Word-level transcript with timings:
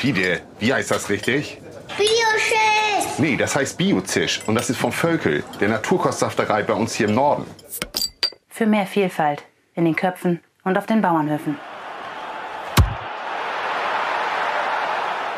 Fide, 0.00 0.40
wie 0.58 0.72
heißt 0.72 0.90
das 0.90 1.10
richtig? 1.10 1.60
Bioschiss! 1.98 3.18
Nee, 3.18 3.36
das 3.36 3.54
heißt 3.54 3.76
Biozisch. 3.76 4.40
Und 4.46 4.54
das 4.54 4.70
ist 4.70 4.78
vom 4.78 4.92
Völkel, 4.92 5.44
der 5.60 5.68
Naturkostsafterei 5.68 6.62
bei 6.62 6.72
uns 6.72 6.94
hier 6.94 7.06
im 7.06 7.14
Norden. 7.14 7.44
Für 8.48 8.64
mehr 8.64 8.86
Vielfalt 8.86 9.42
in 9.74 9.84
den 9.84 9.94
Köpfen 9.94 10.40
und 10.64 10.78
auf 10.78 10.86
den 10.86 11.02
Bauernhöfen. 11.02 11.58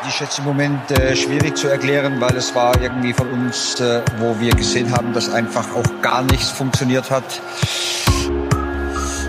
Ich 0.07 0.15
schätze 0.15 0.39
im 0.39 0.47
Moment 0.47 0.91
äh, 0.91 1.13
schwierig 1.13 1.57
zu 1.57 1.67
erklären, 1.67 2.21
weil 2.21 2.37
es 2.37 2.55
war 2.55 2.81
irgendwie 2.81 3.11
von 3.11 3.29
uns, 3.31 3.81
äh, 3.81 4.01
wo 4.19 4.39
wir 4.39 4.55
gesehen 4.55 4.93
haben, 4.95 5.11
dass 5.11 5.29
einfach 5.29 5.75
auch 5.75 6.01
gar 6.01 6.21
nichts 6.21 6.51
funktioniert 6.51 7.11
hat. 7.11 7.41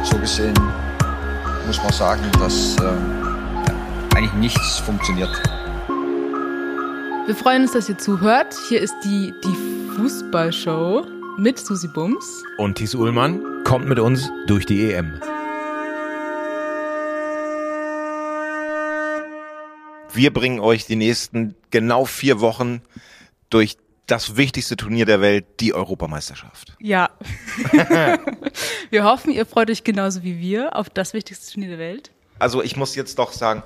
So 0.04 0.16
gesehen 0.16 0.54
muss 1.66 1.82
man 1.82 1.92
sagen, 1.92 2.22
dass 2.38 2.76
äh, 2.76 3.23
eigentlich 4.14 4.32
nichts 4.34 4.78
funktioniert. 4.78 5.30
Wir 7.26 7.34
freuen 7.34 7.62
uns, 7.62 7.72
dass 7.72 7.88
ihr 7.88 7.98
zuhört. 7.98 8.54
Hier 8.68 8.80
ist 8.80 8.94
die, 9.02 9.34
die 9.44 9.96
Fußballshow 9.96 11.04
mit 11.36 11.58
Susi 11.58 11.88
Bums. 11.88 12.44
Und 12.58 12.76
Thies 12.76 12.94
Ullmann 12.94 13.42
kommt 13.64 13.88
mit 13.88 13.98
uns 13.98 14.30
durch 14.46 14.66
die 14.66 14.92
EM. 14.92 15.20
Wir 20.12 20.32
bringen 20.32 20.60
euch 20.60 20.86
die 20.86 20.96
nächsten 20.96 21.56
genau 21.70 22.04
vier 22.04 22.40
Wochen 22.40 22.82
durch 23.50 23.76
das 24.06 24.36
wichtigste 24.36 24.76
Turnier 24.76 25.06
der 25.06 25.20
Welt, 25.20 25.44
die 25.58 25.74
Europameisterschaft. 25.74 26.76
Ja. 26.78 27.10
wir 28.90 29.04
hoffen, 29.04 29.32
ihr 29.32 29.44
freut 29.44 29.70
euch 29.70 29.82
genauso 29.82 30.22
wie 30.22 30.38
wir 30.38 30.76
auf 30.76 30.88
das 30.88 31.14
wichtigste 31.14 31.52
Turnier 31.52 31.70
der 31.70 31.78
Welt. 31.78 32.12
Also 32.38 32.62
ich 32.62 32.76
muss 32.76 32.94
jetzt 32.94 33.18
doch 33.18 33.32
sagen, 33.32 33.62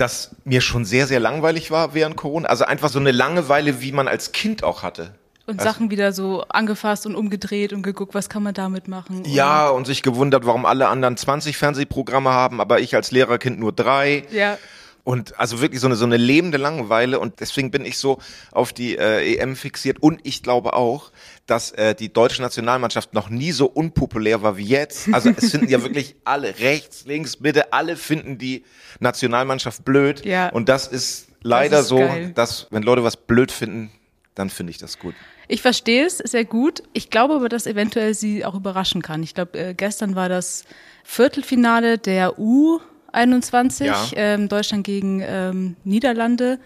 dass 0.00 0.34
mir 0.44 0.60
schon 0.60 0.84
sehr, 0.84 1.06
sehr 1.06 1.20
langweilig 1.20 1.70
war 1.70 1.94
während 1.94 2.16
Corona. 2.16 2.48
Also 2.48 2.64
einfach 2.64 2.88
so 2.88 2.98
eine 2.98 3.12
Langeweile, 3.12 3.80
wie 3.80 3.92
man 3.92 4.08
als 4.08 4.32
Kind 4.32 4.64
auch 4.64 4.82
hatte. 4.82 5.14
Und 5.46 5.58
also, 5.58 5.70
Sachen 5.70 5.90
wieder 5.90 6.12
so 6.12 6.42
angefasst 6.48 7.06
und 7.06 7.16
umgedreht 7.16 7.72
und 7.72 7.82
geguckt, 7.82 8.14
was 8.14 8.28
kann 8.28 8.42
man 8.42 8.54
damit 8.54 8.88
machen. 8.88 9.24
Ja, 9.26 9.68
und 9.68 9.86
sich 9.86 10.02
gewundert, 10.02 10.46
warum 10.46 10.64
alle 10.64 10.88
anderen 10.88 11.16
20 11.16 11.56
Fernsehprogramme 11.56 12.30
haben, 12.30 12.60
aber 12.60 12.80
ich 12.80 12.94
als 12.94 13.10
Lehrerkind 13.10 13.58
nur 13.58 13.72
drei. 13.72 14.24
Ja. 14.30 14.58
Und 15.02 15.38
also 15.40 15.60
wirklich 15.60 15.80
so 15.80 15.86
eine, 15.86 15.96
so 15.96 16.04
eine 16.04 16.18
lebende 16.18 16.56
Langeweile. 16.56 17.18
Und 17.18 17.40
deswegen 17.40 17.70
bin 17.70 17.84
ich 17.84 17.98
so 17.98 18.18
auf 18.52 18.72
die 18.72 18.96
äh, 18.96 19.36
EM 19.36 19.56
fixiert. 19.56 20.00
Und 20.00 20.20
ich 20.22 20.42
glaube 20.42 20.74
auch, 20.74 21.10
dass 21.50 21.72
äh, 21.72 21.96
die 21.96 22.12
deutsche 22.12 22.42
Nationalmannschaft 22.42 23.12
noch 23.12 23.28
nie 23.28 23.50
so 23.50 23.66
unpopulär 23.66 24.42
war 24.42 24.56
wie 24.56 24.66
jetzt. 24.66 25.12
Also 25.12 25.30
es 25.36 25.50
finden 25.50 25.68
ja 25.68 25.82
wirklich 25.82 26.14
alle 26.24 26.58
rechts, 26.60 27.06
links, 27.06 27.40
Mitte, 27.40 27.72
alle 27.72 27.96
finden 27.96 28.38
die 28.38 28.64
Nationalmannschaft 29.00 29.84
blöd. 29.84 30.24
Ja. 30.24 30.50
Und 30.50 30.68
das 30.68 30.86
ist 30.86 31.28
leider 31.42 31.78
das 31.78 31.82
ist 31.82 31.88
so, 31.88 31.98
geil. 31.98 32.32
dass 32.34 32.68
wenn 32.70 32.84
Leute 32.84 33.02
was 33.02 33.16
blöd 33.16 33.50
finden, 33.50 33.90
dann 34.36 34.48
finde 34.48 34.70
ich 34.70 34.78
das 34.78 34.98
gut. 35.00 35.14
Ich 35.48 35.60
verstehe 35.60 36.06
es 36.06 36.18
sehr 36.18 36.44
gut. 36.44 36.84
Ich 36.92 37.10
glaube 37.10 37.34
aber, 37.34 37.48
dass 37.48 37.66
eventuell 37.66 38.14
sie 38.14 38.44
auch 38.44 38.54
überraschen 38.54 39.02
kann. 39.02 39.24
Ich 39.24 39.34
glaube, 39.34 39.58
äh, 39.58 39.74
gestern 39.74 40.14
war 40.14 40.28
das 40.28 40.64
Viertelfinale 41.02 41.98
der 41.98 42.38
U 42.38 42.78
21, 43.10 43.86
ja. 43.88 44.06
ähm, 44.14 44.48
Deutschland 44.48 44.84
gegen 44.84 45.20
ähm, 45.26 45.74
Niederlande 45.82 46.60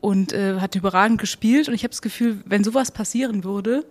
und 0.00 0.32
äh, 0.32 0.56
hat 0.58 0.74
überragend 0.74 1.20
gespielt. 1.20 1.68
Und 1.68 1.74
ich 1.74 1.84
habe 1.84 1.90
das 1.90 2.02
Gefühl, 2.02 2.42
wenn 2.44 2.64
sowas 2.64 2.90
passieren 2.90 3.44
würde, 3.44 3.86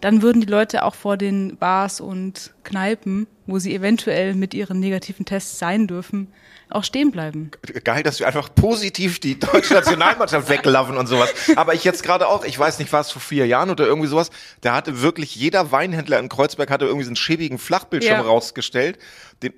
dann 0.00 0.22
würden 0.22 0.40
die 0.40 0.46
Leute 0.46 0.84
auch 0.84 0.94
vor 0.94 1.16
den 1.16 1.56
Bars 1.56 2.00
und 2.00 2.54
Kneipen, 2.64 3.26
wo 3.46 3.58
sie 3.58 3.74
eventuell 3.74 4.34
mit 4.34 4.54
ihren 4.54 4.80
negativen 4.80 5.24
Tests 5.24 5.58
sein 5.58 5.86
dürfen, 5.86 6.28
auch 6.68 6.84
stehen 6.84 7.12
bleiben. 7.12 7.50
Geil, 7.84 8.02
dass 8.02 8.18
wir 8.18 8.26
einfach 8.26 8.52
positiv 8.54 9.20
die 9.20 9.38
deutsche 9.38 9.74
Nationalmannschaft 9.74 10.48
weglaven 10.48 10.96
und 10.96 11.06
sowas. 11.06 11.32
Aber 11.54 11.74
ich 11.74 11.84
jetzt 11.84 12.02
gerade 12.02 12.26
auch, 12.26 12.44
ich 12.44 12.58
weiß 12.58 12.78
nicht, 12.80 12.92
war 12.92 13.00
es 13.00 13.10
vor 13.10 13.22
vier 13.22 13.46
Jahren 13.46 13.70
oder 13.70 13.86
irgendwie 13.86 14.08
sowas, 14.08 14.30
da 14.62 14.74
hatte 14.74 15.00
wirklich 15.00 15.36
jeder 15.36 15.70
Weinhändler 15.70 16.18
in 16.18 16.28
Kreuzberg 16.28 16.70
hatte 16.70 16.86
irgendwie 16.86 17.04
so 17.04 17.10
einen 17.10 17.16
schäbigen 17.16 17.58
Flachbildschirm 17.58 18.20
ja. 18.20 18.22
rausgestellt. 18.22 18.98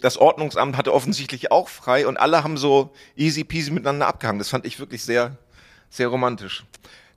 Das 0.00 0.18
Ordnungsamt 0.18 0.76
hatte 0.76 0.92
offensichtlich 0.92 1.50
auch 1.50 1.68
frei 1.68 2.06
und 2.06 2.18
alle 2.18 2.44
haben 2.44 2.58
so 2.58 2.92
easy 3.16 3.44
peasy 3.44 3.70
miteinander 3.70 4.06
abgehangen. 4.06 4.38
Das 4.38 4.50
fand 4.50 4.66
ich 4.66 4.78
wirklich 4.78 5.02
sehr, 5.02 5.38
sehr 5.88 6.08
romantisch. 6.08 6.64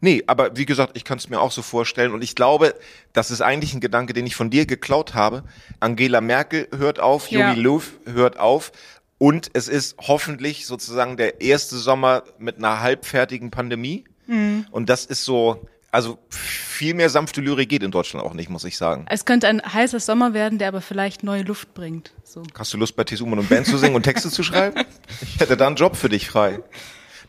Nee, 0.01 0.23
aber 0.25 0.57
wie 0.57 0.65
gesagt, 0.65 0.97
ich 0.97 1.03
kann 1.03 1.19
es 1.19 1.29
mir 1.29 1.39
auch 1.39 1.51
so 1.51 1.61
vorstellen 1.61 2.11
und 2.11 2.23
ich 2.23 2.35
glaube, 2.35 2.73
das 3.13 3.29
ist 3.31 3.41
eigentlich 3.41 3.73
ein 3.73 3.79
Gedanke, 3.79 4.13
den 4.13 4.25
ich 4.25 4.35
von 4.35 4.49
dir 4.49 4.65
geklaut 4.65 5.13
habe. 5.13 5.43
Angela 5.79 6.21
Merkel 6.21 6.67
hört 6.75 6.99
auf, 6.99 7.29
Jogi 7.29 7.43
ja. 7.43 7.53
Löw 7.53 7.87
hört 8.05 8.39
auf 8.39 8.71
und 9.19 9.51
es 9.53 9.67
ist 9.67 9.95
hoffentlich 9.99 10.65
sozusagen 10.65 11.15
der 11.15 11.41
erste 11.41 11.77
Sommer 11.77 12.23
mit 12.39 12.57
einer 12.57 12.81
halbfertigen 12.81 13.51
Pandemie. 13.51 14.03
Mhm. 14.25 14.65
Und 14.71 14.89
das 14.89 15.05
ist 15.05 15.23
so, 15.23 15.67
also 15.91 16.17
viel 16.29 16.95
mehr 16.95 17.11
sanfte 17.11 17.41
Lyrik 17.41 17.69
geht 17.69 17.83
in 17.83 17.91
Deutschland 17.91 18.25
auch 18.25 18.33
nicht, 18.33 18.49
muss 18.49 18.63
ich 18.63 18.77
sagen. 18.77 19.05
Es 19.09 19.25
könnte 19.25 19.47
ein 19.47 19.61
heißer 19.61 19.99
Sommer 19.99 20.33
werden, 20.33 20.57
der 20.57 20.69
aber 20.69 20.81
vielleicht 20.81 21.23
neue 21.23 21.43
Luft 21.43 21.75
bringt. 21.75 22.13
So. 22.23 22.41
Hast 22.57 22.73
du 22.73 22.77
Lust, 22.77 22.95
bei 22.95 23.03
T-Suman 23.03 23.37
und 23.37 23.49
Band 23.49 23.67
zu 23.67 23.77
singen 23.77 23.93
und 23.93 24.01
Texte 24.03 24.31
zu 24.31 24.41
schreiben? 24.41 24.83
Ich 25.21 25.39
hätte 25.39 25.57
da 25.57 25.67
einen 25.67 25.75
Job 25.75 25.97
für 25.97 26.09
dich 26.09 26.27
frei. 26.27 26.59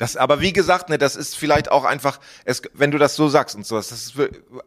Das, 0.02 0.16
aber 0.16 0.40
wie 0.40 0.52
gesagt, 0.52 0.88
ne, 0.88 0.98
das 0.98 1.14
ist 1.14 1.36
vielleicht 1.36 1.70
auch 1.70 1.84
einfach, 1.84 2.18
es, 2.44 2.60
wenn 2.74 2.90
du 2.90 2.98
das 2.98 3.14
so 3.14 3.28
sagst 3.28 3.54
und 3.54 3.64
sowas, 3.64 3.90
das 3.90 4.02
ist 4.02 4.14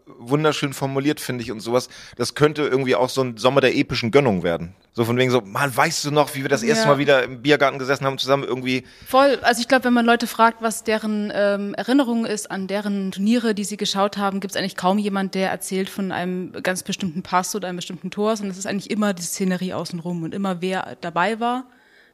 wunderschön 0.06 0.72
formuliert, 0.72 1.19
finde 1.19 1.44
ich 1.44 1.51
und 1.51 1.59
sowas. 1.59 1.90
Das 2.16 2.35
könnte 2.35 2.62
irgendwie 2.62 2.96
auch 2.96 3.09
so 3.09 3.22
ein 3.22 3.35
Sommer 3.35 3.59
der 3.59 3.75
epischen 3.75 4.12
Gönnung 4.12 4.44
werden. 4.44 4.75
So 4.94 5.03
von 5.03 5.18
wegen 5.18 5.31
so, 5.31 5.41
man, 5.41 5.75
weißt 5.75 6.06
du 6.06 6.12
noch, 6.12 6.35
wie 6.35 6.44
wir 6.44 6.47
das 6.47 6.62
ja. 6.62 6.69
erste 6.69 6.88
Mal 6.88 7.00
wieder 7.00 7.22
im 7.23 7.41
Biergarten 7.41 7.79
gesessen 7.79 8.06
haben, 8.06 8.18
zusammen 8.18 8.46
irgendwie. 8.46 8.85
Voll. 9.06 9.38
Also 9.41 9.59
ich 9.59 9.68
glaube, 9.68 9.84
wenn 9.84 9.94
man 9.94 10.06
Leute 10.06 10.25
fragt, 10.25 10.62
was 10.62 10.85
deren 10.85 11.34
ähm, 11.35 11.73
Erinnerung 11.73 12.25
ist 12.25 12.50
an 12.50 12.67
deren 12.67 13.12
Turniere, 13.12 13.53
die 13.53 13.66
sie 13.66 13.75
geschaut 13.75 14.17
haben, 14.17 14.40
gibt 14.40 14.56
es 14.56 14.57
eigentlich 14.57 14.78
kaum 14.78 14.97
jemand, 15.00 15.35
der 15.35 15.52
erzählt 15.52 15.90
von 15.90 16.13
einem 16.13 16.53
ganz 16.63 16.81
bestimmten 16.84 17.23
Pass 17.23 17.53
oder 17.53 17.67
einem 17.67 17.75
bestimmten 17.75 18.09
Tor, 18.09 18.38
sondern 18.38 18.52
es 18.52 18.57
ist 18.57 18.67
eigentlich 18.67 18.90
immer 18.90 19.13
die 19.13 19.23
Szenerie 19.23 19.73
außenrum 19.73 20.23
und 20.23 20.34
immer 20.34 20.62
wer 20.62 20.96
dabei 21.02 21.41
war 21.41 21.66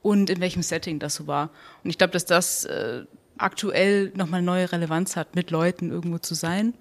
und 0.01 0.29
in 0.29 0.39
welchem 0.39 0.63
Setting 0.63 0.99
das 0.99 1.15
so 1.15 1.27
war. 1.27 1.51
Und 1.83 1.89
ich 1.89 1.97
glaube, 1.97 2.13
dass 2.13 2.25
das 2.25 2.65
äh, 2.65 3.03
aktuell 3.37 4.11
nochmal 4.15 4.41
neue 4.41 4.71
Relevanz 4.71 5.15
hat, 5.15 5.35
mit 5.35 5.51
Leuten 5.51 5.91
irgendwo 5.91 6.17
zu 6.17 6.35
sein. 6.35 6.73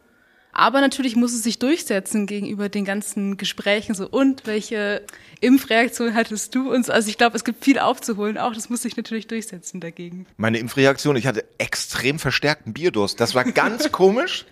Aber 0.53 0.81
natürlich 0.81 1.15
muss 1.15 1.33
es 1.33 1.45
sich 1.45 1.61
durchsetzen 1.61 2.27
gegenüber 2.27 2.69
den 2.69 2.85
ganzen 2.85 3.37
Gesprächen 3.37 3.95
so 3.95 4.09
und 4.09 4.47
welche 4.47 5.03
Impfreaktion 5.41 6.15
hattest 6.15 6.55
du 6.55 6.73
uns? 6.73 6.91
Also 6.91 7.09
ich 7.09 7.19
glaube, 7.19 7.37
es 7.37 7.45
gibt 7.45 7.65
viel 7.65 7.79
aufzuholen. 7.79 8.37
Auch 8.37 8.53
das 8.53 8.69
muss 8.69 8.83
sich 8.83 8.97
natürlich 8.97 9.29
durchsetzen 9.29 9.81
dagegen. 9.81 10.27
Meine 10.37 10.59
Impfreaktion, 10.59 11.15
ich 11.15 11.27
hatte 11.27 11.45
extrem 11.59 12.19
verstärkten 12.19 12.73
Bierdurst. 12.73 13.21
Das 13.21 13.35
war 13.35 13.45
ganz 13.45 13.93
komisch. 13.93 14.45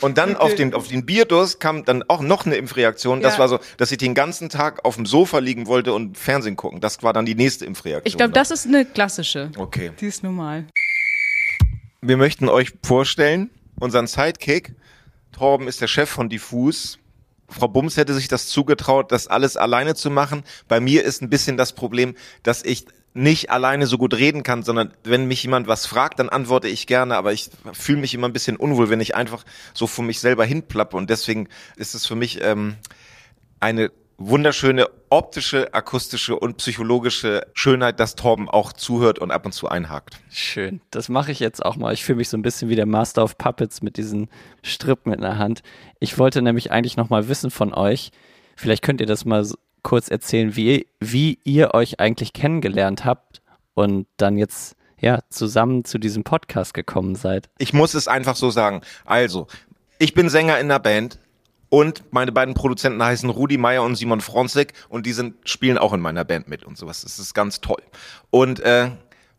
Und 0.00 0.18
dann 0.18 0.36
auf 0.36 0.54
den, 0.54 0.74
auf 0.74 0.88
den 0.88 1.04
Bierdurst 1.06 1.60
kam 1.60 1.84
dann 1.84 2.02
auch 2.08 2.22
noch 2.22 2.46
eine 2.46 2.56
Impfreaktion. 2.56 3.20
Das 3.20 3.34
ja. 3.34 3.38
war 3.40 3.48
so, 3.48 3.58
dass 3.76 3.92
ich 3.92 3.98
den 3.98 4.14
ganzen 4.14 4.48
Tag 4.48 4.84
auf 4.84 4.96
dem 4.96 5.06
Sofa 5.06 5.38
liegen 5.38 5.66
wollte 5.66 5.92
und 5.92 6.16
Fernsehen 6.16 6.56
gucken. 6.56 6.80
Das 6.80 7.02
war 7.02 7.12
dann 7.12 7.26
die 7.26 7.34
nächste 7.34 7.66
Impfreaktion. 7.66 8.06
Ich 8.06 8.16
glaube, 8.16 8.32
das 8.32 8.50
ist 8.50 8.66
eine 8.66 8.84
klassische. 8.84 9.50
Okay. 9.56 9.92
Die 10.00 10.06
ist 10.06 10.22
normal. 10.22 10.66
Wir 12.00 12.16
möchten 12.16 12.48
euch 12.48 12.72
vorstellen, 12.82 13.50
unseren 13.78 14.06
Sidekick. 14.06 14.74
Torben 15.32 15.68
ist 15.68 15.80
der 15.80 15.86
Chef 15.86 16.08
von 16.08 16.28
Diffus. 16.28 16.98
Frau 17.48 17.68
Bums 17.68 17.96
hätte 17.96 18.14
sich 18.14 18.28
das 18.28 18.46
zugetraut, 18.46 19.12
das 19.12 19.26
alles 19.26 19.56
alleine 19.56 19.94
zu 19.94 20.10
machen. 20.10 20.44
Bei 20.68 20.80
mir 20.80 21.04
ist 21.04 21.20
ein 21.20 21.30
bisschen 21.30 21.56
das 21.56 21.72
Problem, 21.72 22.14
dass 22.42 22.62
ich 22.64 22.86
nicht 23.12 23.50
alleine 23.50 23.86
so 23.86 23.98
gut 23.98 24.14
reden 24.14 24.42
kann, 24.42 24.62
sondern 24.62 24.92
wenn 25.02 25.26
mich 25.26 25.42
jemand 25.42 25.66
was 25.66 25.86
fragt, 25.86 26.18
dann 26.20 26.28
antworte 26.28 26.68
ich 26.68 26.86
gerne, 26.86 27.16
aber 27.16 27.32
ich 27.32 27.50
fühle 27.72 28.00
mich 28.00 28.14
immer 28.14 28.28
ein 28.28 28.32
bisschen 28.32 28.56
unwohl, 28.56 28.88
wenn 28.88 29.00
ich 29.00 29.16
einfach 29.16 29.44
so 29.74 29.86
von 29.86 30.06
mich 30.06 30.20
selber 30.20 30.44
hinplappe 30.44 30.96
und 30.96 31.10
deswegen 31.10 31.48
ist 31.76 31.94
es 31.94 32.06
für 32.06 32.14
mich 32.14 32.40
ähm, 32.42 32.76
eine 33.58 33.90
wunderschöne 34.20 34.86
optische, 35.08 35.72
akustische 35.72 36.38
und 36.38 36.58
psychologische 36.58 37.46
Schönheit, 37.54 37.98
dass 37.98 38.14
Torben 38.14 38.48
auch 38.48 38.72
zuhört 38.74 39.18
und 39.18 39.30
ab 39.30 39.46
und 39.46 39.52
zu 39.52 39.66
einhakt. 39.66 40.18
Schön, 40.30 40.82
das 40.90 41.08
mache 41.08 41.32
ich 41.32 41.40
jetzt 41.40 41.64
auch 41.64 41.76
mal. 41.76 41.94
Ich 41.94 42.04
fühle 42.04 42.16
mich 42.16 42.28
so 42.28 42.36
ein 42.36 42.42
bisschen 42.42 42.68
wie 42.68 42.76
der 42.76 42.86
Master 42.86 43.24
of 43.24 43.38
Puppets 43.38 43.80
mit 43.80 43.96
diesen 43.96 44.28
Strippen 44.62 45.12
in 45.12 45.22
der 45.22 45.38
Hand. 45.38 45.62
Ich 46.00 46.18
wollte 46.18 46.42
nämlich 46.42 46.70
eigentlich 46.70 46.98
noch 46.98 47.08
mal 47.08 47.28
wissen 47.28 47.50
von 47.50 47.72
euch, 47.72 48.10
vielleicht 48.56 48.82
könnt 48.82 49.00
ihr 49.00 49.06
das 49.06 49.24
mal 49.24 49.44
kurz 49.82 50.08
erzählen, 50.08 50.56
wie, 50.56 50.86
wie 51.00 51.38
ihr 51.44 51.74
euch 51.74 52.00
eigentlich 52.00 52.32
kennengelernt 52.32 53.04
habt 53.04 53.42
und 53.74 54.06
dann 54.16 54.36
jetzt 54.36 54.76
ja 54.98 55.20
zusammen 55.30 55.84
zu 55.84 55.98
diesem 55.98 56.24
Podcast 56.24 56.74
gekommen 56.74 57.14
seid. 57.14 57.48
Ich 57.58 57.72
muss 57.72 57.94
es 57.94 58.08
einfach 58.08 58.36
so 58.36 58.50
sagen. 58.50 58.82
Also, 59.04 59.46
ich 59.98 60.14
bin 60.14 60.28
Sänger 60.28 60.58
in 60.58 60.66
einer 60.66 60.78
Band 60.78 61.18
und 61.68 62.02
meine 62.12 62.32
beiden 62.32 62.54
Produzenten 62.54 63.02
heißen 63.02 63.30
Rudi 63.30 63.56
Meier 63.56 63.82
und 63.82 63.96
Simon 63.96 64.20
Fronzek 64.20 64.72
und 64.88 65.06
die 65.06 65.12
sind, 65.12 65.36
spielen 65.48 65.78
auch 65.78 65.92
in 65.92 66.00
meiner 66.00 66.24
Band 66.24 66.48
mit 66.48 66.64
und 66.64 66.76
sowas. 66.76 67.02
Das 67.02 67.18
ist 67.18 67.32
ganz 67.32 67.60
toll. 67.60 67.82
Und 68.30 68.60
äh, 68.60 68.90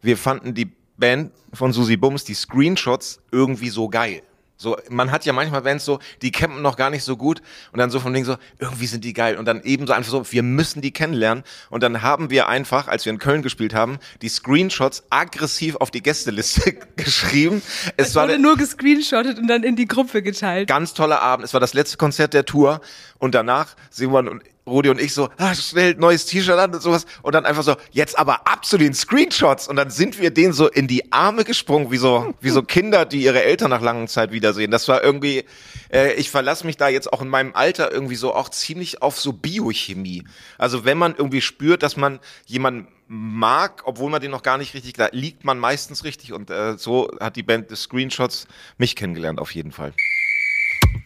wir 0.02 0.18
fanden 0.18 0.54
die 0.54 0.72
Band 0.98 1.32
von 1.54 1.74
Susi 1.74 1.98
Bums, 1.98 2.24
die 2.24 2.34
Screenshots, 2.34 3.22
irgendwie 3.32 3.70
so 3.70 3.90
geil. 3.90 4.22
So, 4.62 4.78
man 4.90 5.12
hat 5.12 5.26
ja 5.26 5.34
manchmal 5.34 5.64
Bands 5.64 5.86
so, 5.86 5.98
die 6.22 6.32
campen 6.32 6.62
noch 6.62 6.78
gar 6.78 6.92
nicht 6.92 7.04
so 7.04 7.18
gut 7.18 7.42
und 7.72 7.80
dann 7.80 7.90
so 7.90 8.00
von 8.00 8.14
Ding 8.14 8.26
so, 8.26 8.38
irgendwie 8.60 8.86
sind 8.86 9.04
die 9.04 9.14
geil 9.14 9.38
und 9.38 9.46
dann 9.46 9.64
eben 9.64 9.88
so 9.88 9.94
einfach 9.94 10.12
so, 10.12 10.32
wir 10.32 10.44
müssen 10.44 10.82
die 10.82 10.92
kennenlernen 10.92 11.44
und 11.72 11.82
dann 11.82 12.04
haben 12.04 12.30
wir 12.30 12.48
einfach, 12.48 12.88
als 12.88 13.04
wir 13.06 13.12
in 13.12 13.18
Köln 13.18 13.42
gespielt 13.42 13.74
haben, 13.74 13.98
die 14.22 14.30
Screenshots 14.30 15.02
aggressiv 15.10 15.78
auf 15.78 15.90
die 15.90 16.04
Gästeliste 16.04 16.74
geschrieben. 16.96 17.64
Es, 17.98 18.10
es 18.10 18.16
wurde 18.16 18.38
nur 18.38 18.56
gescreenshottet 18.56 19.40
und 19.40 19.48
dann 19.48 19.64
in 19.64 19.76
die 19.76 19.88
Gruppe 19.88 20.22
geteilt. 20.22 20.68
Ganz 20.68 20.94
toller 20.94 21.24
Abend. 21.24 21.44
Es 21.44 21.54
war 21.54 21.60
das 21.60 21.74
letzte 21.74 21.98
Konzert 21.98 22.36
der 22.36 22.46
Tour 22.46 22.82
und 23.18 23.34
danach 23.34 23.76
Simon 23.90 24.28
und 24.28 24.44
Rudi 24.68 24.90
und 24.90 25.02
ich 25.02 25.14
so, 25.14 25.30
ah, 25.38 25.56
schnell 25.56 25.96
neues 25.96 26.26
T-Shirt 26.26 26.58
an 26.58 26.74
und 26.74 26.82
sowas 26.82 27.06
und 27.24 27.34
dann 27.34 27.46
einfach 27.46 27.64
so, 27.64 27.76
jetzt 27.92 28.18
aber 28.18 28.48
ab 28.48 28.64
zu 28.66 28.78
den 28.78 28.94
Screenshots 28.94 29.68
und 29.68 29.76
dann 29.76 29.90
sind 29.90 30.20
wir 30.20 30.32
denen 30.32 30.54
so 30.54 30.68
in 30.68 30.88
die 30.88 31.12
Arme 31.12 31.44
gesprungen, 31.44 31.92
wie 31.92 31.98
so, 31.98 32.34
wie 32.42 32.50
so 32.50 32.62
Kinder, 32.62 33.06
die 33.06 33.24
ihre 33.24 33.44
Eltern 33.44 33.72
nach 33.72 33.82
langer 33.82 34.08
Zeit 34.08 34.32
wiedersehen. 34.32 34.70
Das 34.70 34.88
war 34.88 35.04
irgendwie, 35.04 35.46
äh, 35.92 36.14
ich 36.14 36.30
verlasse 36.30 36.66
mich 36.66 36.78
da 36.78 36.90
jetzt 36.90 37.12
auch 37.12 37.22
in 37.22 37.28
meinem 37.28 37.56
Alter 37.56 37.92
irgendwie 37.92 38.16
so 38.16 38.34
auch 38.36 38.50
ziemlich 38.50 39.02
auf 39.02 39.20
so 39.20 39.34
Biochemie. 39.34 40.24
Also 40.58 40.86
wenn 40.86 40.98
man 40.98 41.16
irgendwie 41.16 41.42
spürt, 41.42 41.82
dass 41.82 41.98
man 41.98 42.20
jemanden 42.46 42.88
mag, 43.08 43.82
obwohl 43.86 44.10
man 44.10 44.22
den 44.22 44.32
noch 44.32 44.44
gar 44.44 44.58
nicht 44.58 44.74
richtig, 44.74 44.94
da 44.94 45.10
liegt 45.12 45.44
man 45.44 45.60
meistens 45.60 46.04
richtig 46.04 46.34
und 46.34 46.50
äh, 46.50 46.78
so 46.78 47.10
hat 47.20 47.36
die 47.36 47.44
Band 47.44 47.72
des 47.72 47.82
Screenshots 47.82 48.48
mich 48.78 48.96
kennengelernt 48.96 49.40
auf 49.40 49.54
jeden 49.54 49.72
Fall. 49.72 49.94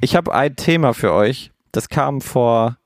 Ich 0.01 0.15
habe 0.15 0.33
ein 0.33 0.55
Thema 0.55 0.93
für 0.93 1.13
euch. 1.13 1.51
Das 1.71 1.89
kam 1.89 2.21
vor 2.21 2.77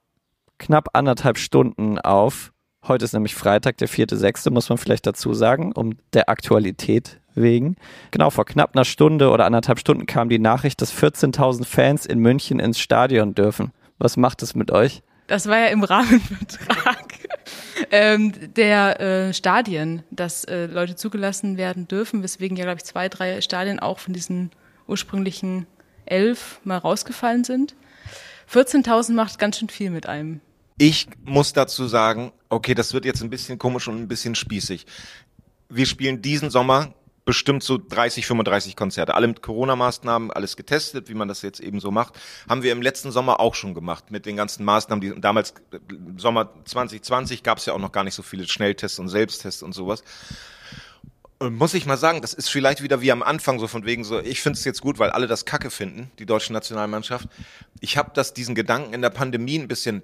knapp 0.60 0.90
anderthalb 0.94 1.38
Stunden 1.38 1.98
auf. 2.00 2.52
Heute 2.88 3.06
ist 3.06 3.14
nämlich 3.14 3.36
Freitag, 3.36 3.78
der 3.78 3.90
4.6., 3.90 4.52
muss 4.52 4.70
man 4.70 4.78
vielleicht 4.78 5.06
dazu 5.06 5.34
sagen, 5.34 5.72
um 5.74 5.98
der 6.14 6.30
Aktualität 6.30 7.20
wegen. 7.36 7.76
Genau, 8.12 8.30
vor 8.30 8.46
knapp 8.46 8.76
einer 8.76 8.86
Stunde 8.86 9.30
oder 9.32 9.46
anderthalb 9.46 9.80
Stunden 9.80 10.06
kam 10.06 10.30
die 10.30 10.40
Nachricht, 10.40 10.82
dass 10.82 10.94
14.000 10.94 11.66
Fans 11.66 12.06
in 12.06 12.20
München 12.20 12.60
ins 12.60 12.80
Stadion 12.80 13.36
dürfen. 13.36 13.72
Was 13.98 14.18
macht 14.18 14.42
es 14.44 14.56
mit 14.56 14.72
euch? 14.72 15.02
Das 15.28 15.48
war 15.48 15.60
ja 15.60 15.68
im 15.68 15.84
Rahmenvertrag 15.84 17.14
ähm, 17.92 18.34
der 18.56 19.00
äh, 19.00 19.34
Stadien, 19.34 20.04
dass 20.10 20.44
äh, 20.46 20.66
Leute 20.66 20.96
zugelassen 20.96 21.58
werden 21.58 21.88
dürfen, 21.88 22.24
weswegen 22.24 22.58
ja, 22.58 22.64
glaube 22.64 22.78
ich, 22.78 22.86
zwei, 22.86 23.10
drei 23.10 23.42
Stadien 23.42 23.80
auch 23.80 24.00
von 24.00 24.14
diesen 24.14 24.52
ursprünglichen 24.88 25.68
elf 26.06 26.60
mal 26.64 26.78
rausgefallen 26.78 27.44
sind. 27.44 27.76
14.000 28.52 29.14
macht 29.14 29.38
ganz 29.38 29.60
schön 29.60 29.70
viel 29.70 29.92
mit 29.92 30.08
einem. 30.08 30.42
Ich 30.82 31.08
muss 31.26 31.52
dazu 31.52 31.90
sagen, 31.90 32.32
okay, 32.48 32.74
das 32.74 32.94
wird 32.94 33.04
jetzt 33.04 33.22
ein 33.22 33.30
bisschen 33.30 33.60
komisch 33.60 33.90
und 33.90 33.98
ein 33.98 34.08
bisschen 34.08 34.34
spießig. 34.34 34.86
Wir 35.68 35.86
spielen 35.86 36.22
diesen 36.22 36.50
Sommer 36.50 36.94
bestimmt 37.26 37.64
so 37.64 37.78
30, 37.78 38.26
35 38.26 38.78
Konzerte. 38.78 39.14
Alle 39.14 39.28
mit 39.28 39.42
Corona-Maßnahmen, 39.42 40.32
alles 40.32 40.56
getestet, 40.56 41.10
wie 41.10 41.16
man 41.16 41.28
das 41.28 41.42
jetzt 41.42 41.60
eben 41.60 41.82
so 41.82 41.92
macht. 41.92 42.14
Haben 42.48 42.64
wir 42.64 42.72
im 42.72 42.82
letzten 42.82 43.12
Sommer 43.12 43.42
auch 43.42 43.56
schon 43.56 43.74
gemacht 43.74 44.10
mit 44.10 44.26
den 44.26 44.38
ganzen 44.38 44.64
Maßnahmen. 44.64 45.02
Die, 45.02 45.20
damals, 45.20 45.54
Sommer 46.16 46.50
2020, 46.64 47.44
gab 47.44 47.58
es 47.58 47.66
ja 47.66 47.74
auch 47.74 47.80
noch 47.80 47.92
gar 47.92 48.06
nicht 48.06 48.16
so 48.16 48.24
viele 48.24 48.48
Schnelltests 48.48 49.00
und 49.00 49.10
Selbsttests 49.10 49.62
und 49.62 49.74
sowas. 49.74 50.02
Und 51.40 51.58
muss 51.58 51.74
ich 51.74 51.86
mal 51.86 51.98
sagen, 51.98 52.22
das 52.22 52.34
ist 52.34 52.50
vielleicht 52.50 52.82
wieder 52.82 53.02
wie 53.02 53.12
am 53.12 53.22
Anfang 53.22 53.60
so 53.60 53.68
von 53.68 53.86
wegen 53.86 54.06
so, 54.06 54.20
ich 54.20 54.42
finde 54.42 54.58
es 54.58 54.64
jetzt 54.64 54.80
gut, 54.80 54.98
weil 54.98 55.10
alle 55.10 55.28
das 55.28 55.44
Kacke 55.44 55.72
finden, 55.72 56.10
die 56.20 56.26
deutsche 56.26 56.54
Nationalmannschaft. 56.54 57.28
Ich 57.82 57.98
habe 57.98 58.12
das 58.14 58.34
diesen 58.34 58.56
Gedanken 58.56 58.94
in 58.94 59.02
der 59.02 59.10
Pandemie 59.10 59.60
ein 59.60 59.68
bisschen 59.68 60.04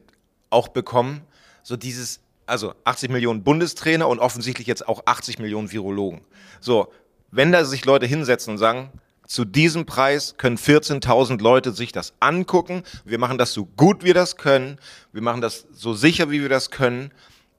auch 0.55 0.69
bekommen, 0.69 1.21
so 1.61 1.75
dieses, 1.75 2.21
also 2.45 2.73
80 2.85 3.11
Millionen 3.11 3.43
Bundestrainer 3.43 4.07
und 4.07 4.19
offensichtlich 4.19 4.67
jetzt 4.67 4.87
auch 4.87 5.03
80 5.05 5.39
Millionen 5.39 5.71
Virologen. 5.71 6.21
So, 6.61 6.91
wenn 7.31 7.51
da 7.51 7.65
sich 7.65 7.85
Leute 7.85 8.05
hinsetzen 8.05 8.53
und 8.53 8.57
sagen, 8.57 8.89
zu 9.27 9.43
diesem 9.43 9.85
Preis 9.85 10.35
können 10.37 10.57
14.000 10.57 11.41
Leute 11.41 11.71
sich 11.71 11.91
das 11.91 12.13
angucken. 12.19 12.83
Wir 13.03 13.17
machen 13.17 13.37
das 13.37 13.53
so 13.53 13.65
gut 13.65 14.03
wir 14.03 14.13
das 14.13 14.37
können. 14.37 14.77
Wir 15.11 15.21
machen 15.21 15.41
das 15.41 15.65
so 15.73 15.93
sicher 15.93 16.29
wie 16.29 16.41
wir 16.41 16.49
das 16.49 16.69
können. 16.69 17.11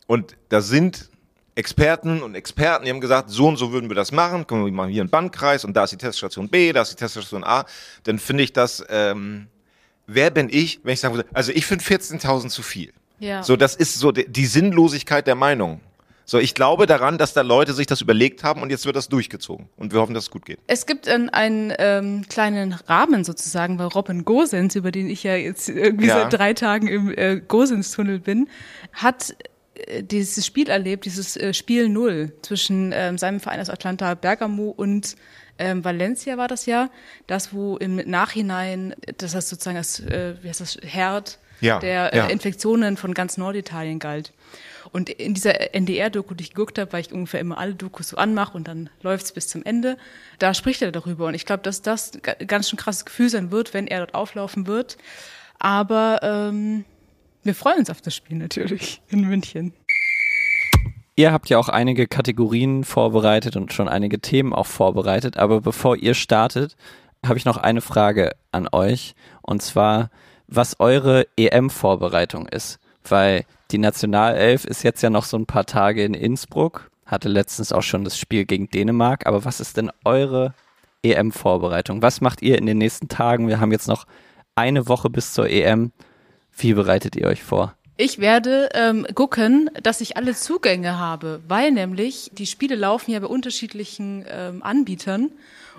Und 0.07 0.37
da 0.49 0.61
sind 0.61 1.11
Experten 1.57 2.23
und 2.23 2.35
Experten, 2.35 2.85
die 2.85 2.91
haben 2.91 3.01
gesagt, 3.01 3.31
so 3.31 3.49
und 3.49 3.57
so 3.57 3.73
würden 3.73 3.91
wir 3.91 3.97
das 3.97 4.13
machen. 4.13 4.47
Können 4.47 4.65
wir 4.65 4.73
machen 4.73 4.91
hier 4.91 5.03
einen 5.03 5.11
Bandkreis 5.11 5.65
und 5.65 5.75
da 5.75 5.85
ist 5.85 5.91
die 5.91 5.97
Teststation 5.97 6.49
B, 6.49 6.73
da 6.73 6.83
ist 6.83 6.93
die 6.93 6.97
Teststation 6.97 7.43
A. 7.45 7.65
Dann 8.05 8.19
finde 8.19 8.45
ich 8.45 8.53
das 8.53 8.85
ähm, 8.89 9.49
wer 10.07 10.31
bin 10.31 10.49
ich, 10.51 10.81
wenn 10.83 10.95
ich 10.95 11.01
sagen 11.01 11.15
würde, 11.15 11.29
also 11.33 11.53
ich 11.53 11.67
finde 11.67 11.85
14.000 11.85 12.49
zu 12.49 12.63
viel. 12.63 12.93
Ja. 13.19 13.43
So, 13.43 13.57
das 13.57 13.75
ist 13.75 13.99
so 13.99 14.13
die, 14.13 14.29
die 14.29 14.47
Sinnlosigkeit 14.47 15.27
der 15.27 15.35
Meinung. 15.35 15.81
So, 16.29 16.39
ich 16.39 16.55
glaube 16.55 16.87
daran, 16.87 17.19
dass 17.19 17.35
da 17.35 17.43
Leute 17.43 17.73
sich 17.73 17.87
das 17.87 18.01
überlegt 18.01 18.43
haben 18.43 18.61
und 18.61 18.71
jetzt 18.71 18.85
wird 18.85 18.97
das 18.97 19.09
durchgezogen. 19.09 19.69
Und 19.77 19.93
wir 19.93 20.01
hoffen, 20.01 20.13
dass 20.13 20.25
es 20.25 20.31
gut 20.31 20.45
geht. 20.45 20.59
Es 20.67 20.85
gibt 20.85 21.09
einen, 21.09 21.29
einen 21.29 21.73
ähm, 21.79 22.25
kleinen 22.29 22.73
Rahmen 22.73 23.23
sozusagen 23.23 23.77
bei 23.77 23.85
Robin 23.85 24.25
Gosens, 24.25 24.75
über 24.75 24.91
den 24.91 25.09
ich 25.09 25.23
ja 25.23 25.37
jetzt 25.37 25.69
irgendwie 25.69 26.09
ja. 26.09 26.23
seit 26.23 26.33
drei 26.33 26.53
Tagen 26.53 26.89
im 26.89 27.17
äh, 27.17 27.41
Gosens-Tunnel 27.47 28.19
bin, 28.19 28.49
hat 28.93 29.37
äh, 29.75 30.03
dieses 30.03 30.45
Spiel 30.45 30.69
erlebt, 30.69 31.05
dieses 31.05 31.37
äh, 31.37 31.55
Spiel 31.55 31.89
Null 31.89 32.33
zwischen 32.43 32.91
ähm, 32.93 33.19
seinem 33.19 33.39
Verein 33.39 33.61
aus 33.61 33.71
Atlanta 33.71 34.15
Bergamo 34.15 34.71
und 34.77 35.15
ähm, 35.59 35.85
Valencia 35.85 36.37
war 36.37 36.49
das 36.49 36.67
ja, 36.67 36.91
das 37.27 37.53
wo 37.53 37.77
im 37.77 37.97
Nachhinein, 37.97 38.95
das 39.19 39.35
heißt 39.35 39.49
sozusagen 39.49 39.77
das, 39.77 40.01
äh, 40.01 40.35
wie 40.43 40.49
heißt 40.49 40.61
das, 40.61 40.79
Herd 40.83 41.39
ja, 41.61 41.79
der 41.79 42.13
äh, 42.13 42.17
ja. 42.19 42.27
Infektionen 42.27 42.97
von 42.97 43.15
ganz 43.15 43.37
Norditalien 43.37 43.99
galt. 43.99 44.33
Und 44.93 45.11
in 45.11 45.35
dieser 45.35 45.75
NDR-Doku, 45.75 46.35
die 46.35 46.45
ich 46.45 46.55
geguckt 46.55 46.79
habe, 46.79 46.93
weil 46.93 47.01
ich 47.01 47.13
ungefähr 47.13 47.41
immer 47.41 47.59
alle 47.59 47.75
Dokus 47.75 48.09
so 48.09 48.17
anmache 48.17 48.57
und 48.57 48.69
dann 48.69 48.89
läuft's 49.03 49.33
bis 49.33 49.49
zum 49.49 49.65
Ende, 49.65 49.99
da 50.39 50.55
spricht 50.55 50.81
er 50.81 50.93
darüber. 50.93 51.27
Und 51.27 51.35
ich 51.35 51.45
glaube, 51.45 51.63
dass 51.63 51.83
das 51.83 52.13
ganz 52.47 52.71
schön 52.71 52.79
krasses 52.79 53.05
Gefühl 53.05 53.29
sein 53.29 53.51
wird, 53.51 53.75
wenn 53.75 53.89
er 53.89 53.99
dort 53.99 54.15
auflaufen 54.15 54.67
wird. 54.67 54.97
Aber 55.59 56.21
ähm, 56.23 56.85
wir 57.43 57.55
freuen 57.55 57.79
uns 57.79 57.91
auf 57.91 58.01
das 58.01 58.15
Spiel 58.15 58.37
natürlich 58.37 59.03
in 59.09 59.23
München. 59.23 59.73
Ihr 61.19 61.33
habt 61.33 61.49
ja 61.49 61.59
auch 61.59 61.71
einige 61.71 62.07
Kategorien 62.07 62.85
vorbereitet 62.85 63.57
und 63.57 63.73
schon 63.73 63.89
einige 63.89 64.21
Themen 64.21 64.53
auch 64.53 64.67
vorbereitet, 64.67 65.39
aber 65.39 65.63
bevor 65.63 65.97
ihr 65.97 66.13
startet, 66.13 66.77
habe 67.25 67.39
ich 67.39 67.47
noch 67.47 67.57
eine 67.57 67.81
Frage 67.81 68.33
an 68.53 68.69
euch 68.71 69.15
und 69.41 69.63
zwar, 69.63 70.11
was 70.47 70.79
eure 70.79 71.27
EM-Vorbereitung 71.39 72.47
ist, 72.47 72.79
weil 73.03 73.47
die 73.71 73.79
Nationalelf 73.79 74.67
ist 74.67 74.83
jetzt 74.83 75.03
ja 75.03 75.09
noch 75.09 75.25
so 75.25 75.39
ein 75.39 75.47
paar 75.47 75.65
Tage 75.65 76.05
in 76.05 76.13
Innsbruck, 76.13 76.91
hatte 77.07 77.31
letztens 77.31 77.73
auch 77.73 77.83
schon 77.83 78.05
das 78.05 78.19
Spiel 78.19 78.45
gegen 78.45 78.69
Dänemark, 78.69 79.27
aber 79.27 79.47
was 79.47 79.59
ist 79.59 79.79
denn 79.79 79.91
eure 80.05 80.53
EM-Vorbereitung? 81.03 82.03
Was 82.03 82.21
macht 82.21 82.43
ihr 82.43 82.59
in 82.59 82.67
den 82.67 82.77
nächsten 82.77 83.09
Tagen? 83.09 83.49
Wir 83.49 83.59
haben 83.59 83.73
jetzt 83.73 83.89
noch 83.89 84.07
eine 84.55 84.87
Woche 84.87 85.09
bis 85.09 85.33
zur 85.33 85.49
EM. 85.49 85.93
Wie 86.59 86.75
bereitet 86.75 87.17
ihr 87.17 87.27
euch 87.27 87.43
vor? 87.43 87.75
Ich 87.99 88.19
werde 88.19 88.69
ähm, 88.75 89.07
gucken, 89.15 89.71
dass 89.83 90.03
ich 90.03 90.19
alle 90.19 90.35
Zugänge 90.35 90.99
habe, 90.99 91.41
weil 91.49 91.71
nämlich 91.71 92.31
die 92.35 92.47
Spiele 92.47 92.75
laufen 92.75 93.11
ja 93.11 93.21
bei 93.21 93.27
unterschiedlichen 93.27 94.27
ähm, 94.29 94.63
Anbietern. 94.63 95.31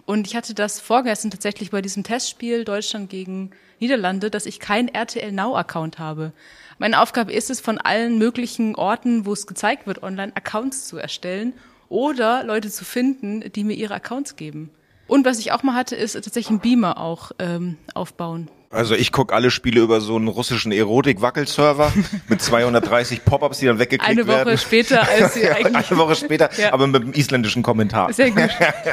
Und 0.06 0.25
ich 0.25 0.36
hatte 0.36 0.56
das 0.56 0.80
vorgestern 0.80 1.30
tatsächlich 1.30 1.69
bei 1.69 1.83
diesem 1.83 2.04
Testspiel 2.04 2.66
Deutschland 2.66 3.12
gegen 3.12 3.52
Niederlande, 3.80 4.31
dass 4.31 4.47
ich 4.47 4.59
keinen 4.59 4.88
RTL 4.88 5.31
Now-Account 5.31 6.00
habe. 6.00 6.31
Meine 6.80 7.02
Aufgabe 7.02 7.33
ist 7.33 7.52
es, 7.52 7.59
von 7.59 7.78
allen 7.78 8.18
möglichen 8.18 8.74
Orten, 8.74 9.28
wo 9.28 9.33
es 9.33 9.45
gezeigt 9.45 9.86
wird, 9.86 10.02
online 10.02 10.36
Accounts 10.36 10.88
zu 10.88 10.97
erstellen 10.97 11.54
oder 11.88 12.44
Leute 12.44 12.71
zu 12.71 12.83
finden, 12.83 13.52
die 13.52 13.64
mir 13.64 13.76
ihre 13.76 13.94
Accounts 13.94 14.36
geben. 14.36 14.71
Und 15.06 15.24
was 15.24 15.38
ich 15.38 15.52
auch 15.52 15.62
mal 15.62 15.76
hatte, 15.76 15.95
ist 15.95 16.14
tatsächlich 16.14 16.50
einen 16.50 16.62
Beamer 16.62 17.00
auch 17.00 17.31
ähm, 17.38 17.78
aufbauen. 17.94 18.50
Also 18.69 18.95
ich 18.95 19.14
gucke 19.14 19.33
alle 19.33 19.50
Spiele 19.50 19.80
über 19.80 20.02
so 20.02 20.18
einen 20.18 20.28
russischen 20.28 20.74
Erotik-Wackelserver 20.74 21.94
mit 22.28 22.42
230 22.42 23.24
Pop-ups, 23.24 23.59
die 23.59 23.66
dann 23.66 23.80
weggeklickt 23.80 24.06
werden. 24.06 24.19
Eine 24.19 24.28
Woche 24.28 24.45
werden. 24.45 24.57
später 24.57 25.07
als 25.07 25.36
sie 25.36 25.50
eigentlich. 25.50 25.90
Eine 25.90 25.97
Woche 26.00 26.16
später, 26.16 26.50
ja. 26.57 26.74
aber 26.74 26.88
mit 26.88 27.02
einem 27.02 27.14
isländischen 27.14 27.64
Kommentar. 27.64 28.12
Sehr 28.12 28.31
gut. 28.31 28.50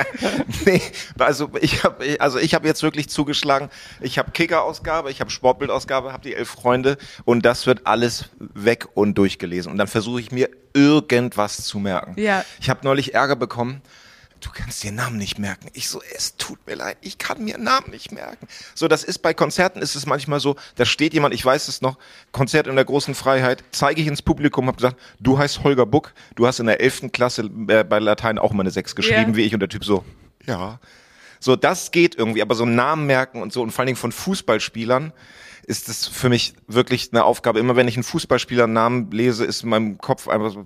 nee, 0.64 0.81
also 1.19 1.50
ich 1.61 1.83
habe 1.83 2.16
also 2.21 2.38
ich 2.38 2.54
habe 2.54 2.69
jetzt 2.69 2.83
wirklich 2.85 3.09
zugeschlagen. 3.09 3.69
Ich 4.00 4.19
habe 4.19 4.31
Kicker-Ausgabe, 4.31 5.11
ich 5.11 5.21
habe 5.21 5.31
Sportbild-Ausgabe, 5.31 6.12
habe 6.12 6.23
die 6.23 6.35
elf 6.35 6.49
Freunde 6.49 6.97
und 7.25 7.45
das 7.45 7.66
wird 7.66 7.87
alles 7.87 8.26
weg 8.38 8.87
und 8.95 9.19
durchgelesen. 9.19 9.73
Und 9.73 9.78
dann 9.78 9.88
versuche 9.88 10.21
ich 10.21 10.31
mir 10.31 10.50
irgendwas 10.73 11.64
zu 11.64 11.81
merken. 11.81 12.14
Ja. 12.21 12.45
Ich 12.61 12.71
habe 12.71 12.81
neulich 12.85 13.14
Ärger 13.14 13.37
bekommen 13.37 13.83
du 14.44 14.50
kannst 14.52 14.82
dir 14.82 14.92
Namen 14.92 15.16
nicht 15.16 15.38
merken. 15.38 15.68
Ich 15.72 15.88
so, 15.88 16.02
es 16.14 16.36
tut 16.36 16.58
mir 16.66 16.74
leid, 16.74 16.98
ich 17.00 17.18
kann 17.18 17.42
mir 17.42 17.58
Namen 17.58 17.90
nicht 17.90 18.12
merken. 18.12 18.46
So, 18.74 18.88
das 18.88 19.02
ist 19.02 19.18
bei 19.18 19.32
Konzerten 19.32 19.80
ist 19.80 19.94
es 19.94 20.06
manchmal 20.06 20.40
so, 20.40 20.56
da 20.76 20.84
steht 20.84 21.14
jemand, 21.14 21.34
ich 21.34 21.44
weiß 21.44 21.68
es 21.68 21.80
noch, 21.80 21.96
Konzert 22.32 22.66
in 22.66 22.76
der 22.76 22.84
großen 22.84 23.14
Freiheit, 23.14 23.64
zeige 23.72 24.00
ich 24.00 24.06
ins 24.06 24.22
Publikum, 24.22 24.66
habe 24.66 24.76
gesagt, 24.76 24.96
du 25.18 25.38
heißt 25.38 25.64
Holger 25.64 25.86
Buck, 25.86 26.12
du 26.34 26.46
hast 26.46 26.60
in 26.60 26.66
der 26.66 26.80
elften 26.80 27.10
Klasse 27.10 27.50
äh, 27.68 27.84
bei 27.84 27.98
Latein 27.98 28.38
auch 28.38 28.52
mal 28.52 28.60
eine 28.60 28.70
Sechs 28.70 28.94
geschrieben, 28.94 29.30
yeah. 29.30 29.36
wie 29.36 29.42
ich 29.42 29.54
und 29.54 29.60
der 29.60 29.68
Typ 29.68 29.84
so, 29.84 30.04
ja. 30.46 30.78
So, 31.40 31.56
das 31.56 31.90
geht 31.90 32.14
irgendwie, 32.14 32.42
aber 32.42 32.54
so 32.54 32.64
Namen 32.64 33.06
merken 33.06 33.42
und 33.42 33.52
so 33.52 33.62
und 33.62 33.70
vor 33.70 33.80
allen 33.80 33.88
Dingen 33.88 33.96
von 33.96 34.12
Fußballspielern, 34.12 35.12
ist 35.66 35.88
das 35.88 36.06
für 36.06 36.28
mich 36.28 36.54
wirklich 36.66 37.10
eine 37.12 37.24
Aufgabe. 37.24 37.58
Immer 37.58 37.74
wenn 37.76 37.88
ich 37.88 37.96
einen 37.96 38.04
Fußballspieler 38.04 38.66
Namen 38.66 39.10
lese, 39.10 39.46
ist 39.46 39.62
in 39.62 39.70
meinem 39.70 39.98
Kopf 39.98 40.28
einfach 40.28 40.50
so 40.50 40.64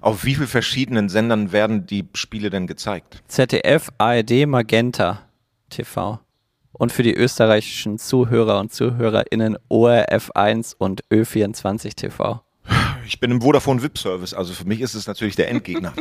Auf 0.00 0.24
wie 0.24 0.34
vielen 0.34 0.46
verschiedenen 0.46 1.08
Sendern 1.08 1.52
werden 1.52 1.86
die 1.86 2.06
Spiele 2.14 2.50
denn 2.50 2.66
gezeigt? 2.66 3.22
ZDF, 3.28 3.90
ARD, 3.98 4.46
Magenta 4.46 5.22
TV. 5.70 6.20
Und 6.72 6.92
für 6.92 7.02
die 7.02 7.14
österreichischen 7.14 7.98
Zuhörer 7.98 8.60
und 8.60 8.72
ZuhörerInnen 8.72 9.56
ORF1 9.70 10.74
und 10.76 11.04
Ö24 11.10 11.94
TV. 11.94 12.42
Ich 13.06 13.20
bin 13.20 13.30
im 13.30 13.40
Vodafone 13.40 13.82
VIP-Service, 13.82 14.34
also 14.34 14.52
für 14.52 14.64
mich 14.64 14.80
ist 14.80 14.94
es 14.94 15.06
natürlich 15.06 15.36
der 15.36 15.48
Endgegner. 15.48 15.92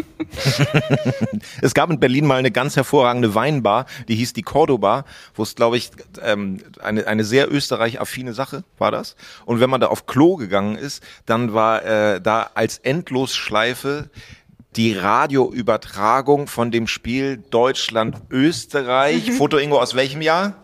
es 1.61 1.73
gab 1.73 1.91
in 1.91 1.99
Berlin 1.99 2.25
mal 2.25 2.37
eine 2.37 2.51
ganz 2.51 2.75
hervorragende 2.75 3.35
Weinbar, 3.35 3.85
die 4.07 4.15
hieß 4.15 4.33
die 4.33 4.41
Cordoba, 4.41 5.05
wo 5.35 5.43
es, 5.43 5.55
glaube 5.55 5.77
ich, 5.77 5.91
ähm, 6.23 6.61
eine, 6.81 7.05
eine 7.05 7.23
sehr 7.23 7.51
österreich-affine 7.51 8.33
Sache 8.33 8.63
war 8.79 8.91
das. 8.91 9.15
Und 9.45 9.59
wenn 9.59 9.69
man 9.69 9.81
da 9.81 9.87
auf 9.87 10.07
Klo 10.07 10.35
gegangen 10.35 10.75
ist, 10.75 11.03
dann 11.25 11.53
war 11.53 11.85
äh, 11.85 12.21
da 12.21 12.49
als 12.55 12.79
Endlosschleife 12.79 14.09
die 14.75 14.93
Radioübertragung 14.93 16.47
von 16.47 16.71
dem 16.71 16.87
Spiel 16.87 17.37
Deutschland-Österreich. 17.49 19.31
Foto 19.31 19.57
Ingo 19.57 19.79
aus 19.79 19.95
welchem 19.95 20.21
Jahr? 20.21 20.63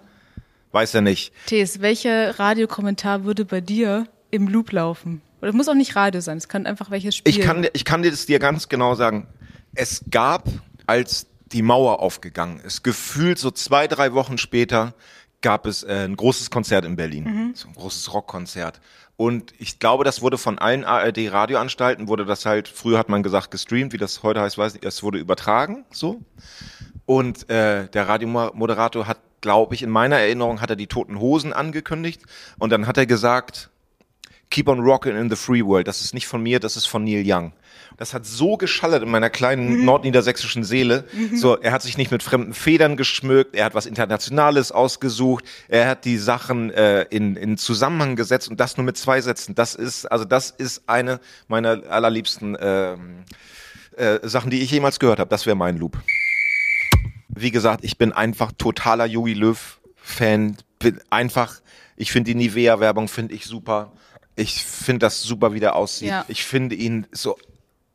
Weiß 0.72 0.96
er 0.96 1.02
nicht. 1.02 1.34
Thes, 1.46 1.82
welcher 1.82 2.40
Radiokommentar 2.40 3.26
würde 3.26 3.46
bei 3.46 3.62
dir 3.62 4.08
im 4.32 4.48
Loop 4.48 4.72
laufen? 4.72 5.22
Oder 5.42 5.54
muss 5.54 5.68
auch 5.68 5.74
nicht 5.74 5.96
Radio 5.96 6.22
sein, 6.22 6.38
es 6.38 6.48
kann 6.48 6.66
einfach 6.66 6.92
welches 6.92 7.16
Spiel. 7.16 7.34
Ich 7.34 7.42
kann, 7.42 7.68
ich 7.74 7.86
kann 7.86 8.04
dir 8.04 8.12
das 8.12 8.26
dir 8.26 8.40
ganz 8.40 8.70
genau 8.70 8.96
sagen. 8.96 9.28
Es 9.74 10.04
gab, 10.10 10.48
als 10.86 11.28
die 11.52 11.62
Mauer 11.62 12.00
aufgegangen 12.00 12.60
ist, 12.60 12.84
gefühlt 12.84 13.40
so 13.40 13.52
zwei, 13.52 13.88
drei 13.88 14.14
Wochen 14.14 14.38
später 14.38 14.94
gab 15.42 15.66
es 15.66 15.84
äh, 15.84 16.06
ein 16.06 16.16
großes 16.16 16.52
Konzert 16.52 16.86
in 16.86 16.96
Berlin, 16.96 17.24
mhm. 17.24 17.52
so 17.56 17.68
ein 17.68 17.74
großes 17.74 18.14
Rockkonzert. 18.14 18.80
Und 19.18 19.54
ich 19.60 19.80
glaube, 19.80 20.04
das 20.04 20.22
wurde 20.22 20.38
von 20.38 20.60
allen 20.60 20.84
ARD-Radioanstalten, 20.84 22.08
wurde 22.08 22.26
das 22.26 22.46
halt, 22.46 22.68
früher 22.68 22.98
hat 22.98 23.10
man 23.10 23.24
gesagt 23.24 23.52
gestreamt, 23.52 23.94
wie 23.94 23.98
das 23.98 24.24
heute 24.24 24.42
heißt, 24.42 24.58
weiß 24.58 24.76
ich, 24.76 24.84
es 24.84 25.04
wurde 25.04 25.18
übertragen, 25.18 25.86
so. 25.92 26.22
Und 27.06 27.50
äh, 27.50 27.88
der 27.88 28.08
Radiomoderator 28.08 29.08
hat, 29.08 29.20
glaube 29.42 29.76
ich, 29.76 29.84
in 29.84 29.90
meiner 29.90 30.18
Erinnerung 30.18 30.62
hat 30.62 30.70
er 30.70 30.76
die 30.76 30.88
Toten 30.88 31.20
Hosen 31.20 31.52
angekündigt 31.52 32.22
und 32.60 32.72
dann 32.72 32.88
hat 32.88 32.98
er 32.98 33.06
gesagt, 33.08 33.71
Keep 34.52 34.68
on 34.68 34.82
Rockin' 34.82 35.16
in 35.16 35.30
the 35.30 35.36
Free 35.36 35.66
World. 35.66 35.88
Das 35.88 36.02
ist 36.02 36.14
nicht 36.14 36.28
von 36.28 36.44
mir, 36.44 36.60
das 36.60 36.78
ist 36.78 36.86
von 36.86 37.04
Neil 37.04 37.24
Young. 37.26 37.54
Das 37.98 38.14
hat 38.14 38.26
so 38.26 38.58
geschallert 38.58 39.02
in 39.02 39.10
meiner 39.10 39.30
kleinen 39.30 39.80
mhm. 39.80 39.86
nordniedersächsischen 39.86 40.64
Seele. 40.64 41.06
Mhm. 41.14 41.38
So, 41.38 41.58
er 41.58 41.72
hat 41.72 41.82
sich 41.82 41.98
nicht 41.98 42.12
mit 42.12 42.22
fremden 42.22 42.54
Federn 42.54 42.98
geschmückt, 42.98 43.56
er 43.56 43.66
hat 43.66 43.76
was 43.76 43.86
Internationales 43.86 44.72
ausgesucht, 44.72 45.46
er 45.68 45.88
hat 45.88 46.06
die 46.06 46.18
Sachen 46.18 46.70
äh, 46.72 47.04
in, 47.04 47.36
in 47.36 47.58
Zusammenhang 47.58 48.16
gesetzt 48.16 48.50
und 48.50 48.60
das 48.60 48.78
nur 48.78 48.86
mit 48.86 48.98
zwei 48.98 49.22
Sätzen. 49.22 49.56
Das 49.56 49.76
ist, 49.76 50.06
also 50.06 50.26
das 50.26 50.52
ist 50.52 50.84
eine 50.88 51.20
meiner 51.48 51.84
allerliebsten 51.90 52.56
äh, 52.56 52.94
äh, 53.96 54.20
Sachen, 54.24 54.52
die 54.52 54.62
ich 54.62 54.72
jemals 54.72 55.00
gehört 55.00 55.20
habe. 55.20 55.30
Das 55.30 55.46
wäre 55.46 55.56
mein 55.56 55.78
Loop. 55.78 55.98
Wie 57.30 57.52
gesagt, 57.52 57.84
ich 57.84 57.98
bin 57.98 58.12
einfach 58.12 58.52
totaler 58.58 59.06
Yogi 59.06 59.34
Löw-Fan. 59.34 60.58
Bin 60.80 61.00
einfach, 61.10 61.62
ich 61.96 62.12
finde 62.12 62.32
die 62.32 62.36
Nivea-Werbung 62.36 63.08
finde 63.08 63.36
ich 63.36 63.46
super. 63.46 63.94
Ich 64.36 64.64
finde 64.64 65.00
das 65.00 65.22
super, 65.22 65.54
wie 65.54 65.60
der 65.60 65.76
aussieht. 65.76 66.10
Ja. 66.10 66.26
Ich 66.28 66.44
finde 66.44 66.76
ihn 66.76 67.08
so 67.12 67.38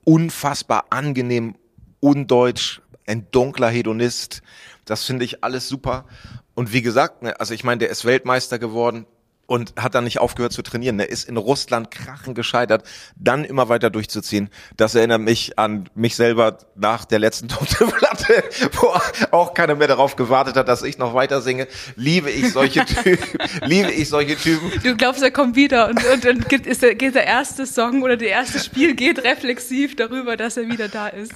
unfassbar 0.04 0.86
angenehm, 0.90 1.56
undeutsch, 2.00 2.80
ein 3.06 3.26
dunkler 3.30 3.68
Hedonist. 3.68 4.42
Das 4.84 5.04
finde 5.04 5.24
ich 5.24 5.42
alles 5.42 5.68
super. 5.68 6.06
Und 6.54 6.72
wie 6.72 6.82
gesagt, 6.82 7.22
ne, 7.22 7.38
also 7.40 7.54
ich 7.54 7.64
meine, 7.64 7.78
der 7.78 7.90
ist 7.90 8.04
Weltmeister 8.04 8.58
geworden 8.58 9.06
und 9.46 9.74
hat 9.76 9.94
dann 9.94 10.04
nicht 10.04 10.18
aufgehört 10.18 10.52
zu 10.52 10.62
trainieren. 10.62 10.98
Er 10.98 11.08
ist 11.08 11.28
in 11.28 11.36
Russland 11.36 11.90
krachen 11.90 12.34
gescheitert, 12.34 12.84
dann 13.16 13.44
immer 13.44 13.68
weiter 13.68 13.90
durchzuziehen. 13.90 14.50
Das 14.76 14.94
erinnert 14.94 15.20
mich 15.20 15.58
an 15.58 15.88
mich 15.94 16.16
selber 16.16 16.58
nach 16.74 17.04
der 17.04 17.18
letzten 17.18 17.48
tote 17.48 17.86
Platte, 17.86 18.44
wo 18.72 18.92
auch 19.30 19.54
keiner 19.54 19.74
mehr 19.74 19.88
darauf 19.88 20.16
gewartet 20.16 20.56
hat, 20.56 20.68
dass 20.68 20.82
ich 20.82 20.98
noch 20.98 21.14
weiter 21.14 21.40
singe. 21.40 21.68
Liebe 21.94 22.30
ich 22.30 22.52
solche 22.52 22.84
Typen, 22.84 23.38
liebe 23.62 23.90
ich 23.90 24.08
solche 24.08 24.36
Typen. 24.36 24.70
Du 24.82 24.96
glaubst, 24.96 25.22
er 25.22 25.30
kommt 25.30 25.56
wieder 25.56 25.88
und, 25.88 26.04
und 26.04 26.24
dann 26.24 26.40
geht, 26.40 26.66
ist 26.66 26.82
der, 26.82 26.94
geht 26.94 27.14
der 27.14 27.26
erste 27.26 27.66
Song 27.66 28.02
oder 28.02 28.16
der 28.16 28.28
erste 28.28 28.58
Spiel 28.58 28.94
geht 28.94 29.22
reflexiv 29.24 29.96
darüber, 29.96 30.36
dass 30.36 30.56
er 30.56 30.68
wieder 30.68 30.88
da 30.88 31.08
ist. 31.08 31.32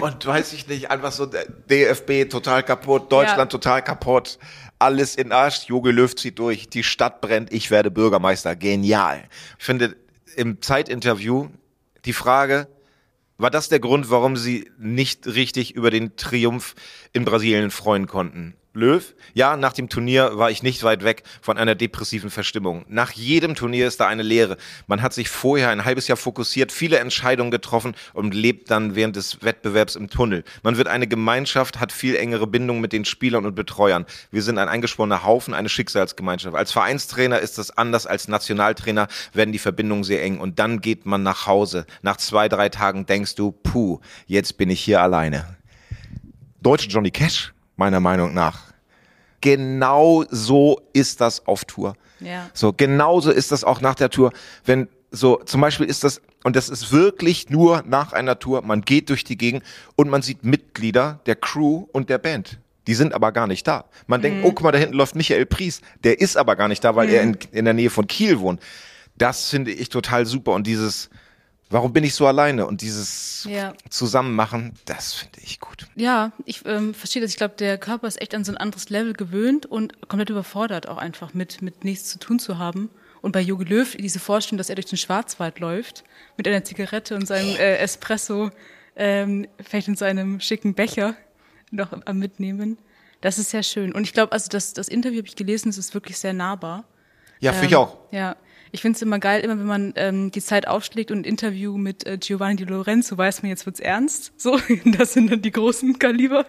Und 0.00 0.26
weiß 0.26 0.52
ich 0.52 0.66
nicht, 0.66 0.90
einfach 0.90 1.12
so 1.12 1.26
DFB 1.26 2.28
total 2.28 2.62
kaputt, 2.62 3.12
Deutschland 3.12 3.52
ja. 3.52 3.58
total 3.58 3.82
kaputt 3.82 4.38
alles 4.84 5.16
in 5.16 5.32
Arsch, 5.32 5.64
Jogi 5.66 5.90
Löw 5.90 6.14
zieht 6.14 6.38
durch, 6.38 6.68
die 6.68 6.84
Stadt 6.84 7.22
brennt, 7.22 7.52
ich 7.52 7.70
werde 7.70 7.90
Bürgermeister. 7.90 8.54
Genial. 8.54 9.24
Ich 9.58 9.64
finde 9.64 9.96
im 10.36 10.60
Zeitinterview 10.60 11.48
die 12.04 12.12
Frage, 12.12 12.68
war 13.38 13.50
das 13.50 13.70
der 13.70 13.80
Grund, 13.80 14.10
warum 14.10 14.36
sie 14.36 14.70
nicht 14.78 15.26
richtig 15.26 15.74
über 15.74 15.90
den 15.90 16.16
Triumph 16.16 16.74
in 17.14 17.24
Brasilien 17.24 17.70
freuen 17.70 18.06
konnten? 18.06 18.54
Löw, 18.76 19.14
ja, 19.34 19.56
nach 19.56 19.72
dem 19.72 19.88
Turnier 19.88 20.32
war 20.34 20.50
ich 20.50 20.64
nicht 20.64 20.82
weit 20.82 21.04
weg 21.04 21.22
von 21.40 21.58
einer 21.58 21.76
depressiven 21.76 22.28
Verstimmung. 22.28 22.84
Nach 22.88 23.12
jedem 23.12 23.54
Turnier 23.54 23.86
ist 23.86 24.00
da 24.00 24.08
eine 24.08 24.24
Lehre. 24.24 24.56
Man 24.88 25.00
hat 25.00 25.12
sich 25.12 25.28
vorher 25.28 25.70
ein 25.70 25.84
halbes 25.84 26.08
Jahr 26.08 26.16
fokussiert, 26.16 26.72
viele 26.72 26.98
Entscheidungen 26.98 27.52
getroffen 27.52 27.94
und 28.14 28.34
lebt 28.34 28.72
dann 28.72 28.96
während 28.96 29.14
des 29.14 29.44
Wettbewerbs 29.44 29.94
im 29.94 30.10
Tunnel. 30.10 30.42
Man 30.64 30.76
wird 30.76 30.88
eine 30.88 31.06
Gemeinschaft, 31.06 31.78
hat 31.78 31.92
viel 31.92 32.16
engere 32.16 32.48
Bindung 32.48 32.80
mit 32.80 32.92
den 32.92 33.04
Spielern 33.04 33.46
und 33.46 33.54
Betreuern. 33.54 34.06
Wir 34.32 34.42
sind 34.42 34.58
ein 34.58 34.68
eingeschworener 34.68 35.22
Haufen, 35.22 35.54
eine 35.54 35.68
Schicksalsgemeinschaft. 35.68 36.56
Als 36.56 36.72
Vereinstrainer 36.72 37.38
ist 37.38 37.58
das 37.58 37.70
anders 37.78 38.08
als 38.08 38.26
Nationaltrainer, 38.26 39.06
werden 39.32 39.52
die 39.52 39.60
Verbindungen 39.60 40.02
sehr 40.02 40.20
eng 40.24 40.40
und 40.40 40.58
dann 40.58 40.80
geht 40.80 41.06
man 41.06 41.22
nach 41.22 41.46
Hause. 41.46 41.86
Nach 42.02 42.16
zwei, 42.16 42.48
drei 42.48 42.70
Tagen 42.70 43.06
denkst 43.06 43.36
du, 43.36 43.52
puh, 43.52 44.00
jetzt 44.26 44.58
bin 44.58 44.68
ich 44.68 44.80
hier 44.80 45.00
alleine. 45.00 45.58
Deutsche 46.60 46.88
Johnny 46.88 47.12
Cash 47.12 47.53
meiner 47.76 48.00
Meinung 48.00 48.34
nach. 48.34 48.72
Genau 49.40 50.24
so 50.30 50.80
ist 50.92 51.20
das 51.20 51.46
auf 51.46 51.64
Tour. 51.64 51.94
Ja. 52.20 52.48
So, 52.54 52.72
genauso 52.72 53.30
ist 53.30 53.52
das 53.52 53.64
auch 53.64 53.80
nach 53.80 53.94
der 53.94 54.10
Tour. 54.10 54.32
Wenn 54.64 54.88
so, 55.10 55.36
zum 55.44 55.60
Beispiel 55.60 55.86
ist 55.86 56.02
das, 56.02 56.20
und 56.44 56.56
das 56.56 56.68
ist 56.68 56.92
wirklich 56.92 57.50
nur 57.50 57.82
nach 57.86 58.12
einer 58.12 58.38
Tour, 58.38 58.62
man 58.62 58.82
geht 58.82 59.10
durch 59.10 59.22
die 59.22 59.36
Gegend 59.36 59.62
und 59.96 60.08
man 60.08 60.22
sieht 60.22 60.44
Mitglieder 60.44 61.20
der 61.26 61.36
Crew 61.36 61.86
und 61.92 62.10
der 62.10 62.18
Band. 62.18 62.58
Die 62.86 62.94
sind 62.94 63.14
aber 63.14 63.32
gar 63.32 63.46
nicht 63.46 63.66
da. 63.66 63.84
Man 64.06 64.20
mhm. 64.20 64.22
denkt, 64.22 64.44
oh, 64.44 64.48
guck 64.48 64.62
mal, 64.62 64.72
da 64.72 64.78
hinten 64.78 64.94
läuft 64.94 65.14
Michael 65.14 65.46
Pries. 65.46 65.80
Der 66.02 66.20
ist 66.20 66.36
aber 66.36 66.56
gar 66.56 66.68
nicht 66.68 66.82
da, 66.82 66.96
weil 66.96 67.08
mhm. 67.08 67.14
er 67.14 67.22
in, 67.22 67.38
in 67.52 67.64
der 67.64 67.74
Nähe 67.74 67.90
von 67.90 68.06
Kiel 68.06 68.40
wohnt. 68.40 68.60
Das 69.16 69.48
finde 69.48 69.70
ich 69.70 69.88
total 69.88 70.26
super. 70.26 70.52
Und 70.52 70.66
dieses, 70.66 71.08
warum 71.70 71.92
bin 71.92 72.04
ich 72.04 72.14
so 72.14 72.26
alleine? 72.26 72.66
Und 72.66 72.80
dieses 72.80 73.46
ja. 73.48 73.74
Zusammenmachen, 73.90 74.72
das 74.84 75.14
finde 75.14 75.40
ich 75.42 75.60
gut. 75.60 75.86
Ja, 75.96 76.32
ich 76.44 76.64
ähm, 76.66 76.94
verstehe 76.94 77.22
das. 77.22 77.30
Ich 77.30 77.36
glaube, 77.36 77.54
der 77.58 77.78
Körper 77.78 78.06
ist 78.06 78.20
echt 78.20 78.34
an 78.34 78.44
so 78.44 78.52
ein 78.52 78.58
anderes 78.58 78.90
Level 78.90 79.12
gewöhnt 79.12 79.66
und 79.66 80.08
komplett 80.08 80.30
überfordert 80.30 80.88
auch 80.88 80.98
einfach 80.98 81.34
mit, 81.34 81.62
mit 81.62 81.84
nichts 81.84 82.08
zu 82.08 82.18
tun 82.18 82.38
zu 82.38 82.58
haben. 82.58 82.90
Und 83.20 83.32
bei 83.32 83.40
Jogi 83.40 83.64
Löw 83.64 83.96
diese 83.96 84.18
Vorstellung, 84.18 84.58
dass 84.58 84.68
er 84.68 84.74
durch 84.74 84.86
den 84.86 84.98
Schwarzwald 84.98 85.58
läuft 85.58 86.04
mit 86.36 86.46
einer 86.46 86.62
Zigarette 86.64 87.14
und 87.14 87.26
seinem 87.26 87.56
äh, 87.56 87.78
Espresso, 87.78 88.50
ähm, 88.96 89.46
vielleicht 89.62 89.88
in 89.88 89.96
seinem 89.96 90.40
schicken 90.40 90.74
Becher 90.74 91.16
noch 91.70 91.92
am 92.04 92.18
Mitnehmen. 92.18 92.78
Das 93.20 93.38
ist 93.38 93.50
sehr 93.50 93.62
schön. 93.62 93.94
Und 93.94 94.02
ich 94.02 94.12
glaube, 94.12 94.32
also 94.32 94.48
das, 94.50 94.74
das 94.74 94.88
Interview 94.88 95.18
habe 95.18 95.28
ich 95.28 95.36
gelesen, 95.36 95.70
es 95.70 95.78
ist 95.78 95.94
wirklich 95.94 96.18
sehr 96.18 96.34
nahbar. 96.34 96.84
Ja, 97.40 97.52
finde 97.52 97.64
ähm, 97.64 97.70
ich 97.70 97.76
auch. 97.76 97.96
Ja, 98.10 98.36
ich 98.74 98.82
finde 98.82 98.96
es 98.96 99.02
immer 99.02 99.20
geil, 99.20 99.42
immer 99.42 99.56
wenn 99.56 99.66
man 99.66 99.92
ähm, 99.94 100.32
die 100.32 100.42
Zeit 100.42 100.66
aufschlägt 100.66 101.12
und 101.12 101.18
ein 101.18 101.24
Interview 101.24 101.78
mit 101.78 102.04
äh, 102.08 102.18
Giovanni 102.18 102.56
Di 102.56 102.64
Lorenzo, 102.64 103.16
weiß 103.16 103.42
man, 103.42 103.50
jetzt 103.50 103.66
wird's 103.66 103.78
ernst. 103.78 104.32
So, 104.36 104.58
das 104.84 105.12
sind 105.12 105.30
dann 105.30 105.42
die 105.42 105.52
großen 105.52 106.00
Kaliber 106.00 106.44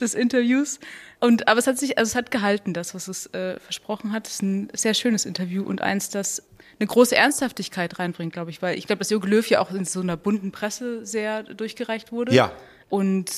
des 0.00 0.14
Interviews. 0.14 0.80
Und 1.20 1.46
aber 1.46 1.60
es 1.60 1.68
hat 1.68 1.78
sich, 1.78 1.96
also 1.96 2.10
es 2.10 2.16
hat 2.16 2.32
gehalten, 2.32 2.74
das, 2.74 2.92
was 2.96 3.06
es 3.06 3.26
äh, 3.26 3.60
versprochen 3.60 4.10
hat. 4.10 4.26
Es 4.26 4.34
ist 4.34 4.42
ein 4.42 4.68
sehr 4.74 4.94
schönes 4.94 5.26
Interview 5.26 5.62
und 5.62 5.80
eins, 5.80 6.10
das 6.10 6.42
eine 6.80 6.88
große 6.88 7.14
Ernsthaftigkeit 7.14 8.00
reinbringt, 8.00 8.32
glaube 8.32 8.50
ich, 8.50 8.60
weil 8.60 8.76
ich 8.76 8.88
glaube, 8.88 8.98
dass 8.98 9.10
Jogi 9.10 9.28
Löw 9.28 9.48
ja 9.48 9.60
auch 9.60 9.70
in 9.70 9.84
so 9.84 10.00
einer 10.00 10.16
bunten 10.16 10.50
Presse 10.50 11.06
sehr 11.06 11.44
durchgereicht 11.44 12.10
wurde. 12.10 12.34
Ja. 12.34 12.50
Und 12.88 13.30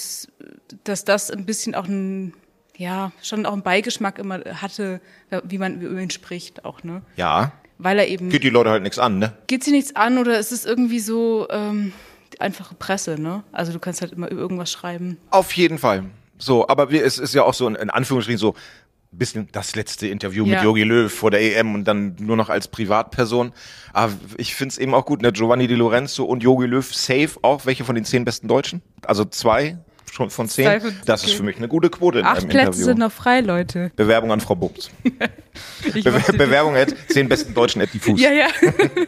dass 0.84 1.04
das 1.04 1.30
ein 1.30 1.44
bisschen 1.44 1.74
auch 1.74 1.86
ein 1.86 2.32
ja, 2.78 3.12
schon 3.22 3.44
auch 3.44 3.52
einen 3.52 3.62
Beigeschmack 3.62 4.18
immer 4.18 4.40
hatte, 4.62 5.00
wie 5.44 5.58
man 5.58 5.82
über 5.82 6.00
ihn 6.00 6.10
spricht 6.10 6.64
auch, 6.64 6.82
ne? 6.82 7.02
Ja 7.16 7.52
weil 7.78 7.98
er 7.98 8.08
eben. 8.08 8.28
Geht 8.30 8.44
die 8.44 8.50
Leute 8.50 8.70
halt 8.70 8.82
nichts 8.82 8.98
an, 8.98 9.18
ne? 9.18 9.32
Geht 9.46 9.64
sie 9.64 9.70
nichts 9.70 9.94
an 9.96 10.18
oder 10.18 10.38
ist 10.38 10.52
es 10.52 10.64
irgendwie 10.64 11.00
so 11.00 11.46
ähm, 11.50 11.92
einfache 12.38 12.74
Presse, 12.74 13.20
ne? 13.20 13.42
Also 13.52 13.72
du 13.72 13.78
kannst 13.78 14.00
halt 14.00 14.12
immer 14.12 14.30
über 14.30 14.40
irgendwas 14.40 14.70
schreiben. 14.70 15.18
Auf 15.30 15.52
jeden 15.52 15.78
Fall. 15.78 16.04
So, 16.38 16.68
aber 16.68 16.90
wir, 16.90 17.04
es 17.04 17.18
ist 17.18 17.34
ja 17.34 17.44
auch 17.44 17.54
so 17.54 17.66
in, 17.66 17.90
Anführungsstrichen 17.90 18.38
so 18.38 18.52
ein 19.12 19.18
bisschen 19.18 19.48
das 19.52 19.74
letzte 19.74 20.06
Interview 20.08 20.44
ja. 20.44 20.56
mit 20.56 20.64
Yogi 20.64 20.82
Löw 20.82 21.12
vor 21.12 21.30
der 21.30 21.40
EM 21.40 21.74
und 21.74 21.84
dann 21.84 22.16
nur 22.18 22.36
noch 22.36 22.50
als 22.50 22.68
Privatperson. 22.68 23.52
Aber 23.92 24.12
ich 24.36 24.54
finde 24.54 24.72
es 24.72 24.78
eben 24.78 24.94
auch 24.94 25.06
gut, 25.06 25.22
ne? 25.22 25.32
Giovanni 25.32 25.66
Di 25.66 25.74
Lorenzo 25.74 26.24
und 26.24 26.42
Yogi 26.42 26.66
Löw 26.66 26.94
safe 26.94 27.30
auch 27.42 27.66
welche 27.66 27.84
von 27.84 27.94
den 27.94 28.04
zehn 28.04 28.24
besten 28.24 28.48
Deutschen. 28.48 28.82
Also 29.02 29.24
zwei 29.24 29.78
schon 30.10 30.30
von 30.30 30.48
zehn. 30.48 30.80
Das 31.04 31.24
ist 31.24 31.34
für 31.34 31.42
mich 31.42 31.56
eine 31.58 31.68
gute 31.68 31.90
Quote 31.90 32.20
in 32.20 32.24
Acht 32.26 32.38
einem 32.38 32.48
Plätze 32.48 32.66
Interview. 32.66 32.84
sind 32.84 32.98
noch 32.98 33.12
frei, 33.12 33.40
Leute. 33.40 33.90
Bewerbung 33.96 34.32
an 34.32 34.40
Frau 34.40 34.54
Bubs. 34.54 34.90
Ich 35.94 36.04
Be 36.04 36.12
wusste- 36.12 36.34
Bewerbung 36.34 36.76
at 36.76 36.94
zehn 37.08 37.28
besten 37.30 37.54
Deutschen 37.54 37.80
at 37.80 37.92
diffus. 37.94 38.20
Ja, 38.20 38.30
ja. 38.30 38.48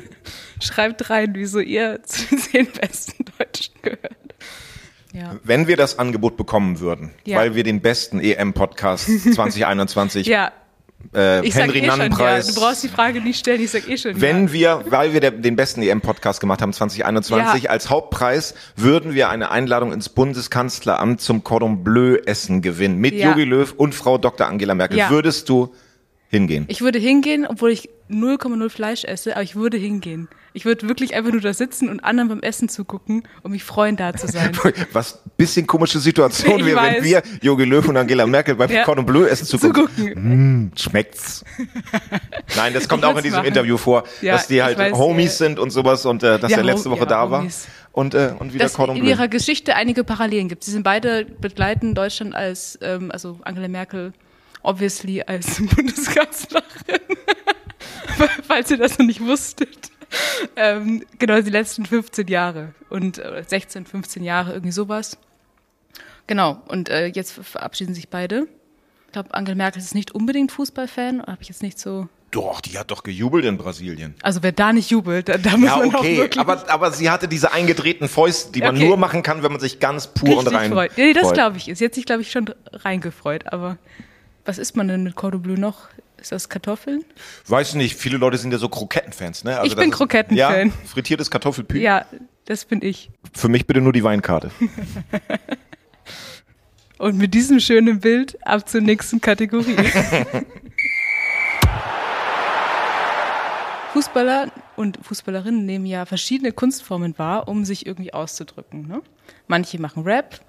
Schreibt 0.60 1.10
rein, 1.10 1.32
wieso 1.34 1.60
ihr 1.60 2.02
zu 2.04 2.24
den 2.26 2.38
zehn 2.38 2.66
besten 2.72 3.24
Deutschen 3.38 3.74
gehört. 3.82 4.16
Ja. 5.12 5.36
Wenn 5.42 5.66
wir 5.66 5.76
das 5.76 5.98
Angebot 5.98 6.36
bekommen 6.36 6.80
würden, 6.80 7.10
Ja. 7.24 7.38
weil 7.38 7.54
wir 7.54 7.64
den 7.64 7.80
besten 7.80 8.20
EM-Podcast 8.20 9.06
2021 9.34 10.26
Ja, 10.26 10.52
äh, 11.14 11.46
ich 11.46 11.54
Henry 11.54 11.78
eh 11.78 11.80
schon, 11.80 11.84
ja. 11.84 11.96
Nannen-Preis. 11.96 12.54
Du 12.54 12.60
brauchst 12.60 12.82
die 12.82 12.88
Frage 12.88 13.20
nicht 13.20 13.38
stellen, 13.38 13.62
ich 13.62 13.70
sag 13.70 13.88
eh 13.88 13.96
schon. 13.96 14.20
Wenn 14.20 14.48
ja. 14.48 14.52
wir, 14.52 14.84
weil 14.88 15.12
wir 15.12 15.20
der, 15.20 15.30
den 15.30 15.56
besten 15.56 15.82
EM-Podcast 15.82 16.40
gemacht 16.40 16.60
haben 16.60 16.72
2021, 16.72 17.64
Ja. 17.64 17.70
als 17.70 17.88
Hauptpreis 17.90 18.54
würden 18.76 19.14
wir 19.14 19.28
eine 19.30 19.50
Einladung 19.50 19.92
ins 19.92 20.08
Bundeskanzleramt 20.08 21.20
zum 21.20 21.44
Cordon 21.44 21.84
Bleu 21.84 22.16
Essen 22.26 22.62
gewinnen 22.62 22.98
mit 22.98 23.14
Ja. 23.14 23.30
Jogi 23.30 23.44
Löw 23.44 23.72
und 23.76 23.94
Frau 23.94 24.18
Dr. 24.18 24.46
Angela 24.46 24.74
Merkel. 24.74 24.98
Würdest 25.08 25.48
du 25.48 25.74
hingehen? 26.28 26.66
Ich 26.68 26.80
würde 26.80 26.98
hingehen, 26.98 27.46
obwohl 27.46 27.70
ich 27.70 27.88
0,0 28.10 28.68
Fleisch 28.70 29.04
esse, 29.04 29.32
aber 29.34 29.42
ich 29.42 29.54
würde 29.56 29.76
hingehen. 29.76 30.28
Ich 30.54 30.64
würde 30.64 30.88
wirklich 30.88 31.14
einfach 31.14 31.30
nur 31.30 31.40
da 31.40 31.52
sitzen 31.52 31.88
und 31.88 32.00
anderen 32.00 32.28
beim 32.30 32.40
Essen 32.40 32.68
zugucken 32.68 33.22
und 33.42 33.52
mich 33.52 33.62
freuen, 33.64 33.96
da 33.96 34.14
zu 34.14 34.26
sein. 34.26 34.50
Was 34.92 35.20
bisschen 35.36 35.66
komische 35.66 35.98
Situation 36.00 36.64
wäre, 36.64 36.80
wenn 36.82 37.04
wir 37.04 37.22
Jogi 37.42 37.64
Löw 37.64 37.86
und 37.86 37.96
Angela 37.96 38.26
Merkel 38.26 38.54
beim 38.56 38.70
Ja. 38.78 38.84
Cordon 38.84 39.04
Bleu 39.06 39.24
Essen 39.24 39.46
zugucken. 39.46 39.88
Zugucken. 39.94 40.72
Schmeckt's? 40.76 41.44
Nein, 42.56 42.72
das 42.74 42.88
kommt 42.88 43.04
Ich 43.04 43.10
auch 43.10 43.16
in 43.16 43.22
diesem 43.22 43.36
machen. 43.38 43.46
Interview 43.48 43.76
vor, 43.76 44.04
Ja, 44.20 44.32
dass 44.32 44.48
die 44.48 44.62
halt 44.62 44.78
weiß, 44.78 44.94
Homies 44.94 45.34
äh, 45.34 45.36
sind 45.36 45.58
und 45.58 45.70
sowas 45.70 46.04
und 46.06 46.22
äh, 46.22 46.38
dass 46.38 46.50
Ja, 46.50 46.58
er 46.58 46.64
letzte 46.64 46.90
Woche 46.90 47.06
da 47.06 47.30
war 47.30 47.40
Homies. 47.40 47.68
und 47.92 48.14
äh, 48.14 48.32
und 48.38 48.52
wieder 48.54 48.64
Dass 48.64 48.74
Cordon 48.74 48.96
in 48.96 49.02
Bleu. 49.02 49.10
ihrer 49.10 49.28
Geschichte 49.28 49.74
einige 49.76 50.02
Parallelen 50.02 50.48
gibt. 50.48 50.64
Sie 50.64 50.70
sind 50.72 50.82
beide 50.82 51.24
begleiten 51.24 51.94
Deutschland 51.94 52.34
als, 52.34 52.78
ähm, 52.82 53.10
also 53.12 53.38
Angela 53.42 53.68
Merkel 53.68 54.12
obviously 54.62 55.22
als 55.22 55.62
Bundeskanzlerin, 55.76 56.64
falls 58.46 58.70
ihr 58.70 58.76
das 58.78 58.98
noch 58.98 59.06
nicht 59.06 59.20
wusstet. 59.20 59.90
Ähm, 60.56 61.04
genau, 61.18 61.40
die 61.40 61.50
letzten 61.50 61.84
15 61.84 62.28
Jahre 62.28 62.74
und 62.88 63.18
äh, 63.18 63.44
16, 63.46 63.84
15 63.86 64.24
Jahre, 64.24 64.52
irgendwie 64.52 64.72
sowas. 64.72 65.18
Genau, 66.26 66.62
und 66.68 66.88
äh, 66.88 67.06
jetzt 67.06 67.32
verabschieden 67.32 67.94
sich 67.94 68.08
beide. 68.08 68.48
Ich 69.06 69.12
glaube, 69.12 69.32
Angela 69.34 69.54
Merkel 69.56 69.80
ist 69.80 69.94
nicht 69.94 70.14
unbedingt 70.14 70.52
Fußballfan, 70.52 71.22
habe 71.22 71.38
ich 71.40 71.48
jetzt 71.48 71.62
nicht 71.62 71.78
so. 71.78 72.08
Doch, 72.30 72.60
die 72.60 72.78
hat 72.78 72.90
doch 72.90 73.02
gejubelt 73.02 73.46
in 73.46 73.56
Brasilien. 73.56 74.14
Also 74.22 74.42
wer 74.42 74.52
da 74.52 74.74
nicht 74.74 74.90
jubelt, 74.90 75.30
da, 75.30 75.38
da 75.38 75.56
muss 75.56 75.70
Ja, 75.70 75.76
man 75.78 75.94
auch 75.94 76.00
okay, 76.00 76.18
wirklich 76.18 76.38
aber, 76.38 76.68
aber 76.68 76.90
sie 76.92 77.08
hatte 77.08 77.26
diese 77.26 77.52
eingedrehten 77.52 78.06
Fäuste, 78.06 78.52
die 78.52 78.60
man 78.60 78.76
Okay. 78.76 78.86
nur 78.86 78.98
machen 78.98 79.22
kann, 79.22 79.42
wenn 79.42 79.50
man 79.50 79.60
sich 79.62 79.80
ganz 79.80 80.08
pur 80.08 80.32
und 80.36 80.46
richtig 80.46 80.54
rein 80.58 80.72
freut. 80.72 80.98
Nee, 80.98 81.14
das 81.14 81.32
glaube 81.32 81.56
ich. 81.56 81.68
Ist 81.70 81.80
jetzt 81.80 81.94
sich, 81.94 82.04
glaube 82.04 82.20
ich, 82.20 82.30
schon 82.30 82.50
reingefreut. 82.72 83.50
Aber 83.50 83.78
was 84.44 84.58
isst 84.58 84.76
man 84.76 84.88
denn 84.88 85.04
mit 85.04 85.14
Cordon 85.16 85.40
Bleu 85.40 85.54
noch? 85.56 85.88
Ist 86.20 86.32
das 86.32 86.48
Kartoffeln? 86.48 87.04
Weiß 87.46 87.74
nicht, 87.74 87.96
viele 87.96 88.16
Leute 88.18 88.38
sind 88.38 88.50
ja 88.52 88.58
so 88.58 88.68
Krokettenfans, 88.68 89.44
ne? 89.44 89.60
Ich 89.62 89.74
das 89.74 89.80
bin 89.80 89.90
Krokettenfan. 89.90 90.68
Ja, 90.68 90.72
frittiertes 90.84 91.30
Kartoffelpü. 91.30 91.78
Ja, 91.78 92.06
das 92.44 92.64
bin 92.64 92.82
ich. 92.82 93.10
Für 93.32 93.48
mich 93.48 93.66
bitte 93.66 93.80
nur 93.80 93.92
die 93.92 94.02
Weinkarte. 94.02 94.50
Und 96.98 97.16
mit 97.16 97.32
diesem 97.34 97.60
schönen 97.60 98.00
Bild 98.00 98.36
ab 98.44 98.68
zur 98.68 98.80
nächsten 98.80 99.20
Kategorie. 99.20 99.76
Fußballer 103.92 104.50
und 104.76 104.98
Fußballerinnen 105.02 105.64
nehmen 105.64 105.86
ja 105.86 106.04
verschiedene 106.06 106.52
Kunstformen 106.52 107.16
wahr, 107.18 107.48
um 107.48 107.64
sich 107.64 107.86
irgendwie 107.86 108.12
auszudrücken. 108.12 108.86
Ne? 108.86 109.02
Manche 109.46 109.80
machen 109.80 110.02
Rap, 110.02 110.40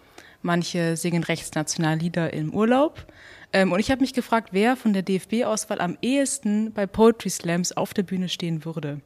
manche 0.42 0.98
singen 0.98 1.24
rechtsnationale 1.24 2.00
Lieder 2.00 2.34
im 2.34 2.54
Urlaub. 2.54 3.06
Ähm, 3.52 3.72
und 3.72 3.80
ich 3.80 3.90
habe 3.90 4.02
mich 4.02 4.14
gefragt, 4.14 4.50
wer 4.52 4.76
von 4.76 4.94
der 4.94 5.02
DFB-Auswahl 5.02 5.82
am 5.82 5.98
ehesten 6.02 6.72
bei 6.72 6.86
Poetry 6.86 7.30
Slams 7.30 7.72
auf 7.72 7.94
der 7.94 8.04
Bühne 8.04 8.30
stehen 8.30 8.64
würde. 8.64 9.02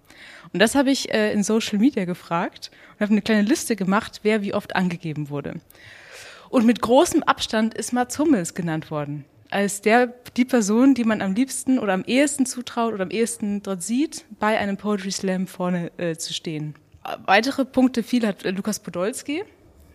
Und 0.51 0.59
das 0.59 0.75
habe 0.75 0.91
ich 0.91 1.13
äh, 1.13 1.31
in 1.31 1.43
Social 1.43 1.79
Media 1.79 2.05
gefragt 2.05 2.71
und 2.93 3.01
habe 3.01 3.11
eine 3.11 3.21
kleine 3.21 3.43
Liste 3.43 3.75
gemacht, 3.75 4.19
wer 4.23 4.41
wie 4.41 4.53
oft 4.53 4.75
angegeben 4.75 5.29
wurde. 5.29 5.61
Und 6.49 6.65
mit 6.65 6.81
großem 6.81 7.23
Abstand 7.23 7.73
ist 7.73 7.93
Mats 7.93 8.19
Hummels 8.19 8.53
genannt 8.53 8.91
worden. 8.91 9.25
Als 9.49 9.81
der, 9.81 10.07
die 10.35 10.45
Person, 10.45 10.93
die 10.93 11.03
man 11.03 11.21
am 11.21 11.33
liebsten 11.33 11.79
oder 11.79 11.93
am 11.93 12.03
ehesten 12.03 12.45
zutraut 12.45 12.93
oder 12.93 13.03
am 13.03 13.11
ehesten 13.11 13.63
dort 13.63 13.81
sieht, 13.81 14.25
bei 14.39 14.57
einem 14.57 14.77
Poetry 14.77 15.11
Slam 15.11 15.47
vorne 15.47 15.91
äh, 15.97 16.15
zu 16.15 16.33
stehen. 16.33 16.75
Weitere 17.25 17.65
Punkte 17.65 18.03
viel 18.03 18.25
hat 18.27 18.43
äh, 18.45 18.51
Lukas 18.51 18.79
Podolski 18.79 19.43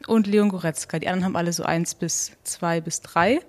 und 0.07 0.27
Leon 0.27 0.49
Goretzka. 0.49 0.99
Die 0.99 1.09
anderen 1.09 1.25
haben 1.25 1.37
alle 1.37 1.53
so 1.53 1.65
eins 1.65 1.95
bis 1.95 2.33
zwei 2.45 2.81
bis 2.81 3.03
drei. 3.03 3.41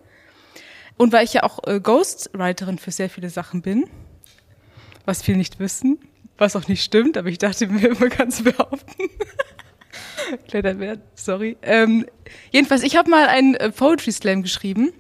Und 0.99 1.13
weil 1.13 1.23
ich 1.23 1.31
ja 1.31 1.43
auch 1.43 1.59
äh, 1.65 1.79
Ghostwriterin 1.79 2.77
für 2.77 2.91
sehr 2.91 3.09
viele 3.09 3.29
Sachen 3.29 3.61
bin, 3.61 3.89
was 5.05 5.21
viele 5.21 5.37
nicht 5.37 5.57
wissen, 5.57 5.97
was 6.37 6.57
auch 6.57 6.67
nicht 6.67 6.83
stimmt, 6.83 7.17
aber 7.17 7.29
ich 7.29 7.37
dachte 7.37 7.67
mir, 7.67 7.95
man 7.97 8.09
kann 8.09 8.27
es 8.27 8.43
behaupten. 8.43 9.09
Kleiner 10.49 10.77
Wert, 10.77 10.99
sorry. 11.15 11.55
Ähm, 11.61 12.05
jedenfalls, 12.51 12.83
ich 12.83 12.97
habe 12.97 13.09
mal 13.09 13.27
einen 13.27 13.55
äh, 13.55 13.71
Poetry 13.71 14.11
Slam 14.11 14.43
geschrieben, 14.43 14.91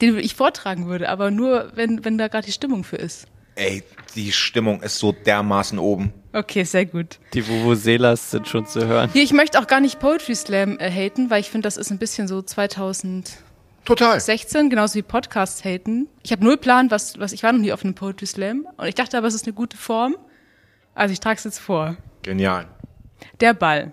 den 0.00 0.16
ich 0.16 0.34
vortragen 0.34 0.86
würde, 0.86 1.10
aber 1.10 1.30
nur, 1.30 1.72
wenn, 1.74 2.06
wenn 2.06 2.16
da 2.16 2.28
gerade 2.28 2.46
die 2.46 2.52
Stimmung 2.52 2.82
für 2.82 2.96
ist. 2.96 3.26
Ey, 3.54 3.82
die 4.14 4.32
Stimmung 4.32 4.80
ist 4.80 4.98
so 4.98 5.12
dermaßen 5.12 5.78
oben. 5.78 6.14
Okay, 6.32 6.64
sehr 6.64 6.86
gut. 6.86 7.18
Die 7.34 7.46
Vuvuzelas 7.46 8.30
sind 8.30 8.48
schon 8.48 8.64
zu 8.64 8.86
hören. 8.86 9.10
Hier, 9.12 9.24
ich 9.24 9.34
möchte 9.34 9.60
auch 9.60 9.66
gar 9.66 9.80
nicht 9.80 10.00
Poetry 10.00 10.34
Slam 10.34 10.78
äh, 10.78 10.90
haten, 10.90 11.28
weil 11.28 11.42
ich 11.42 11.50
finde, 11.50 11.66
das 11.66 11.76
ist 11.76 11.90
ein 11.90 11.98
bisschen 11.98 12.28
so 12.28 12.40
2016, 12.40 13.47
Total. 13.84 14.20
genauso 14.68 14.96
wie 14.96 15.02
Podcasts 15.02 15.64
haten. 15.64 16.08
Ich 16.22 16.32
habe 16.32 16.44
null 16.44 16.56
Plan, 16.56 16.90
was, 16.90 17.18
was, 17.18 17.32
ich 17.32 17.42
war 17.42 17.52
noch 17.52 17.60
nie 17.60 17.72
auf 17.72 17.84
einem 17.84 17.94
Poetry 17.94 18.26
Slam 18.26 18.66
und 18.76 18.86
ich 18.86 18.94
dachte 18.94 19.16
aber, 19.16 19.26
es 19.26 19.34
ist 19.34 19.46
eine 19.46 19.54
gute 19.54 19.76
Form. 19.76 20.16
Also 20.94 21.12
ich 21.12 21.20
trage 21.20 21.38
es 21.38 21.44
jetzt 21.44 21.58
vor. 21.58 21.96
Genial. 22.22 22.66
Der 23.40 23.54
Ball. 23.54 23.92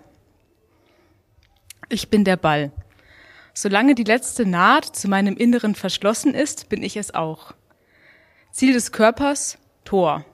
Ich 1.88 2.10
bin 2.10 2.24
der 2.24 2.36
Ball. 2.36 2.72
Solange 3.54 3.94
die 3.94 4.04
letzte 4.04 4.44
Naht 4.44 4.84
zu 4.84 5.08
meinem 5.08 5.36
Inneren 5.36 5.74
verschlossen 5.74 6.34
ist, 6.34 6.68
bin 6.68 6.82
ich 6.82 6.96
es 6.96 7.14
auch. 7.14 7.54
Ziel 8.50 8.72
des 8.72 8.92
Körpers, 8.92 9.58
Tor. 9.84 10.24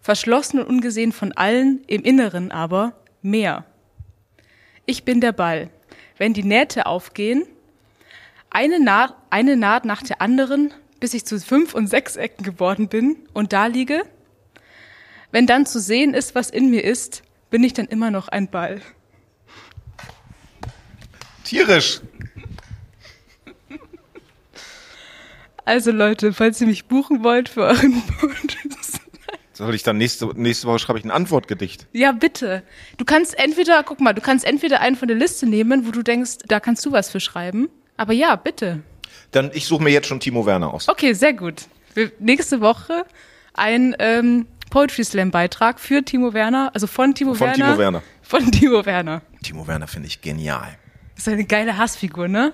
Verschlossen 0.00 0.60
und 0.60 0.66
ungesehen 0.66 1.12
von 1.12 1.32
allen, 1.32 1.82
im 1.86 2.02
Inneren 2.02 2.52
aber 2.52 2.92
mehr. 3.22 3.64
Ich 4.86 5.04
bin 5.04 5.20
der 5.20 5.32
Ball. 5.32 5.70
Wenn 6.18 6.34
die 6.34 6.44
Nähte 6.44 6.86
aufgehen, 6.86 7.44
eine 8.54 8.80
Naht, 8.80 9.14
eine 9.30 9.56
Naht 9.56 9.84
nach 9.84 10.02
der 10.02 10.22
anderen, 10.22 10.72
bis 11.00 11.12
ich 11.12 11.26
zu 11.26 11.38
fünf 11.40 11.74
und 11.74 11.88
sechs 11.88 12.16
Ecken 12.16 12.44
geworden 12.44 12.88
bin 12.88 13.16
und 13.34 13.52
da 13.52 13.66
liege, 13.66 14.02
wenn 15.32 15.46
dann 15.46 15.66
zu 15.66 15.80
sehen 15.80 16.14
ist, 16.14 16.34
was 16.34 16.50
in 16.50 16.70
mir 16.70 16.84
ist, 16.84 17.22
bin 17.50 17.64
ich 17.64 17.72
dann 17.72 17.86
immer 17.86 18.10
noch 18.10 18.28
ein 18.28 18.48
Ball. 18.48 18.80
Tierisch. 21.42 22.00
Also 25.64 25.90
Leute, 25.90 26.32
falls 26.32 26.60
ihr 26.60 26.66
mich 26.66 26.86
buchen 26.86 27.24
wollt 27.24 27.48
für 27.48 27.62
euren 27.62 28.02
Podcast. 28.20 29.00
Soll 29.52 29.74
ich 29.74 29.82
dann 29.82 29.96
nächste, 29.96 30.26
nächste 30.38 30.66
Woche 30.68 30.78
schreibe 30.78 30.98
ich 30.98 31.04
ein 31.04 31.10
Antwortgedicht? 31.10 31.86
Ja, 31.92 32.12
bitte. 32.12 32.62
Du 32.98 33.04
kannst 33.04 33.38
entweder, 33.38 33.82
guck 33.82 34.00
mal, 34.00 34.12
du 34.12 34.20
kannst 34.20 34.44
entweder 34.44 34.80
einen 34.80 34.96
von 34.96 35.08
der 35.08 35.16
Liste 35.16 35.46
nehmen, 35.46 35.86
wo 35.86 35.90
du 35.90 36.02
denkst, 36.02 36.38
da 36.46 36.60
kannst 36.60 36.84
du 36.86 36.92
was 36.92 37.08
für 37.10 37.20
schreiben. 37.20 37.68
Aber 37.96 38.12
ja, 38.12 38.36
bitte. 38.36 38.82
Dann 39.30 39.50
ich 39.54 39.66
suche 39.66 39.82
mir 39.82 39.90
jetzt 39.90 40.06
schon 40.06 40.20
Timo 40.20 40.46
Werner 40.46 40.72
aus. 40.72 40.88
Okay, 40.88 41.12
sehr 41.12 41.32
gut. 41.32 41.62
Wir, 41.94 42.10
nächste 42.18 42.60
Woche 42.60 43.04
ein 43.54 43.94
ähm, 43.98 44.46
Poetry 44.70 45.04
Slam 45.04 45.30
Beitrag 45.30 45.78
für 45.78 46.04
Timo 46.04 46.32
Werner, 46.34 46.70
also 46.74 46.86
von 46.86 47.14
Timo 47.14 47.34
Von 47.34 47.48
Werner. 47.48 47.64
Timo 47.66 47.78
Werner. 47.78 48.02
Von 48.22 48.50
Timo 48.50 48.86
Werner. 48.86 49.22
Timo 49.42 49.66
Werner 49.66 49.86
finde 49.86 50.08
ich 50.08 50.20
genial. 50.20 50.76
Das 51.14 51.26
ist 51.26 51.32
eine 51.32 51.44
geile 51.44 51.76
Hassfigur, 51.76 52.26
ne? 52.28 52.52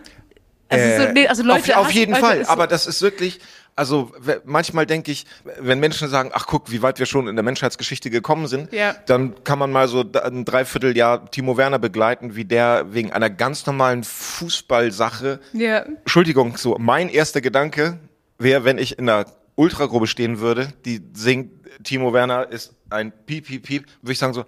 Also, 0.69 0.85
Äh, 0.85 1.07
so, 1.07 1.13
nee, 1.13 1.27
also 1.27 1.43
Leute, 1.43 1.79
auf, 1.79 1.87
auf 1.87 1.93
jeden 1.93 2.15
also 2.15 2.27
Fall. 2.27 2.45
Aber 2.47 2.67
das 2.67 2.87
ist 2.87 3.03
wirklich, 3.03 3.41
also 3.81 4.13
manchmal 4.45 4.85
denke 4.85 5.11
ich, 5.11 5.25
wenn 5.59 5.81
Menschen 5.81 6.07
sagen, 6.11 6.31
ach 6.35 6.47
guck, 6.47 6.71
wie 6.71 6.83
weit 6.83 6.99
wir 6.99 7.07
schon 7.07 7.29
in 7.29 7.35
der 7.35 7.43
Menschheitsgeschichte 7.43 8.11
gekommen 8.11 8.47
sind, 8.47 8.71
Ja. 8.75 8.95
dann 9.07 9.43
kann 9.43 9.59
man 9.59 9.73
mal 9.73 9.89
so 9.89 10.05
ein 10.23 10.45
Dreivierteljahr 10.45 11.31
Timo 11.31 11.57
Werner 11.57 11.79
begleiten, 11.79 12.37
wie 12.37 12.45
der 12.45 12.93
wegen 12.93 13.11
einer 13.11 13.31
ganz 13.31 13.65
normalen 13.65 14.05
Fußballsache, 14.05 15.41
ja. 15.55 15.79
Entschuldigung, 15.79 16.59
so 16.59 16.77
mein 16.79 17.09
erster 17.09 17.41
Gedanke 17.41 17.99
wäre, 18.39 18.65
wenn 18.65 18.77
ich 18.77 18.99
in 18.99 19.09
einer 19.09 19.25
Ultragruppe 19.55 20.07
stehen 20.07 20.41
würde, 20.41 20.73
die 20.85 21.01
singt, 21.15 21.53
Timo 21.83 22.13
Werner 22.13 22.51
ist 22.51 22.75
ein 22.91 23.13
Piep, 23.25 23.47
Piep, 23.47 23.63
Piep, 23.65 23.87
würde 24.03 24.13
ich 24.13 24.19
sagen 24.19 24.35
so, 24.35 24.45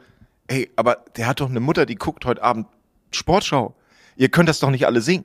ey, 0.48 0.70
aber 0.76 0.98
der 1.16 1.26
hat 1.26 1.40
doch 1.40 1.48
eine 1.48 1.60
Mutter, 1.60 1.86
die 1.86 1.94
guckt 1.94 2.26
heute 2.26 2.42
Abend 2.42 2.66
Sportschau. 3.12 3.74
Ihr 4.16 4.28
könnt 4.28 4.48
das 4.50 4.60
doch 4.60 4.70
nicht 4.70 4.84
alle 4.86 5.00
singen. 5.00 5.24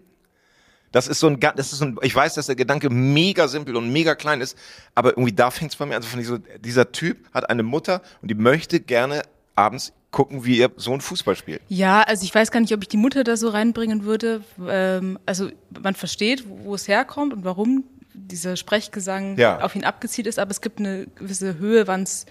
Das 0.92 1.08
ist 1.08 1.20
so 1.20 1.28
ein, 1.28 1.40
das 1.40 1.74
ist 1.74 1.80
so 1.80 1.86
ein, 1.86 1.98
ich 2.02 2.16
weiß, 2.16 2.36
dass 2.36 2.46
der 2.48 2.56
Gedanke 2.56 2.90
mega 2.90 3.48
simpel 3.48 3.76
und 3.76 3.92
mega 3.92 4.16
klein 4.16 4.42
ist, 4.42 4.58
aber 4.96 5.10
irgendwie 5.12 5.34
da 5.34 5.52
fängt 5.52 5.72
es 5.72 5.78
bei 5.78 5.86
mir 5.86 5.96
an. 5.98 6.04
Also 6.04 6.22
so, 6.24 6.38
dieser 6.60 6.92
Typ 6.92 7.18
hat 7.34 7.50
eine 7.50 7.64
Mutter 7.64 8.02
und 8.22 8.30
die 8.30 8.36
möchte 8.36 8.80
gerne 8.80 9.24
abends 9.56 9.92
gucken, 10.12 10.46
wie 10.46 10.58
ihr 10.60 10.72
Sohn 10.78 11.02
Fußball 11.02 11.36
spielt. 11.36 11.62
Ja, 11.68 12.02
also 12.04 12.24
ich 12.24 12.34
weiß 12.34 12.52
gar 12.52 12.60
nicht, 12.62 12.74
ob 12.74 12.82
ich 12.82 12.88
die 12.88 12.98
Mutter 12.98 13.24
da 13.24 13.36
so 13.36 13.50
reinbringen 13.50 14.06
würde. 14.06 14.42
Ähm, 14.68 15.20
also 15.26 15.50
man 15.82 15.96
versteht, 15.96 16.46
wo 16.48 16.74
es 16.76 16.88
herkommt 16.88 17.34
und 17.34 17.44
warum 17.44 17.84
dieser 18.14 18.56
Sprechgesang 18.56 19.38
Ja. 19.38 19.60
auf 19.62 19.76
ihn 19.76 19.84
abgezielt 19.84 20.26
ist, 20.28 20.40
aber 20.40 20.52
es 20.52 20.62
gibt 20.62 20.80
eine 20.80 21.08
gewisse 21.16 21.58
Höhe, 21.60 21.86
wann 21.88 22.04
es 22.04 22.26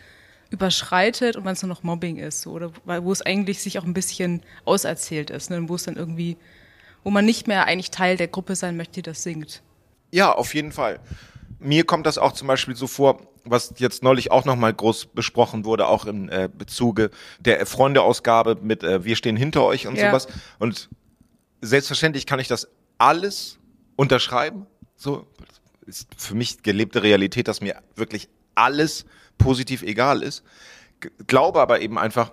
überschreitet 0.51 1.37
und 1.37 1.45
wann 1.45 1.53
es 1.55 1.63
nur 1.63 1.69
noch 1.69 1.83
Mobbing 1.83 2.17
ist, 2.17 2.43
so, 2.43 2.53
oder 2.53 2.73
wo 2.85 3.13
es 3.13 3.23
eigentlich 3.23 3.61
sich 3.61 3.79
auch 3.79 3.85
ein 3.85 3.95
bisschen 3.95 4.43
auserzählt 4.65 5.31
ist, 5.31 5.51
ne? 5.51 5.59
und 5.59 5.69
wo 5.69 5.75
es 5.75 5.85
dann 5.85 5.97
irgendwie, 5.97 6.37
wo 7.07 7.11
man 7.11 7.25
nicht 7.25 7.47
mehr 7.47 7.67
eigentlich 7.67 7.93
Teil 7.93 8.17
der 8.17 8.27
Gruppe 8.27 8.57
sein 8.57 8.77
möchte, 8.77 8.95
die 8.95 9.03
das 9.03 9.23
singt. 9.23 9.63
Ja, 10.11 10.33
auf 10.33 10.55
jeden 10.55 10.73
Fall. 10.73 10.99
Mir 11.61 11.85
kommt 11.87 12.05
das 12.05 12.19
auch 12.19 12.33
zum 12.33 12.49
Beispiel 12.49 12.75
so 12.75 12.89
vor, 12.89 13.29
was 13.45 13.75
jetzt 13.77 14.03
neulich 14.03 14.33
auch 14.33 14.45
nochmal 14.45 14.75
groß 14.75 15.07
besprochen 15.15 15.65
wurde, 15.65 15.87
auch 15.87 16.07
im 16.07 16.29
äh, 16.29 16.49
Bezuge 16.53 17.11
der 17.39 17.65
Freunde-Ausgabe 17.65 18.57
mit 18.61 18.83
äh, 18.83 19.05
Wir 19.05 19.15
stehen 19.15 19.37
hinter 19.37 19.63
euch 19.63 19.87
und 19.87 19.95
Ja. 19.95 20.09
sowas. 20.09 20.27
Und 20.59 20.89
selbstverständlich 21.61 22.27
kann 22.27 22.41
ich 22.41 22.49
das 22.49 22.67
alles 22.99 23.61
unterschreiben. 23.95 24.67
So 24.97 25.29
ist 25.87 26.09
für 26.17 26.35
mich 26.35 26.65
gelebte 26.65 27.05
Realität, 27.05 27.47
dass 27.47 27.61
mir 27.61 27.77
wirklich 27.95 28.29
alles 28.57 29.07
positiv 29.39 29.83
egal 29.83 30.25
ist. 30.25 30.43
G 30.99 31.09
glaube 31.29 31.61
aber 31.61 31.81
eben 31.83 31.99
einfach, 32.01 32.33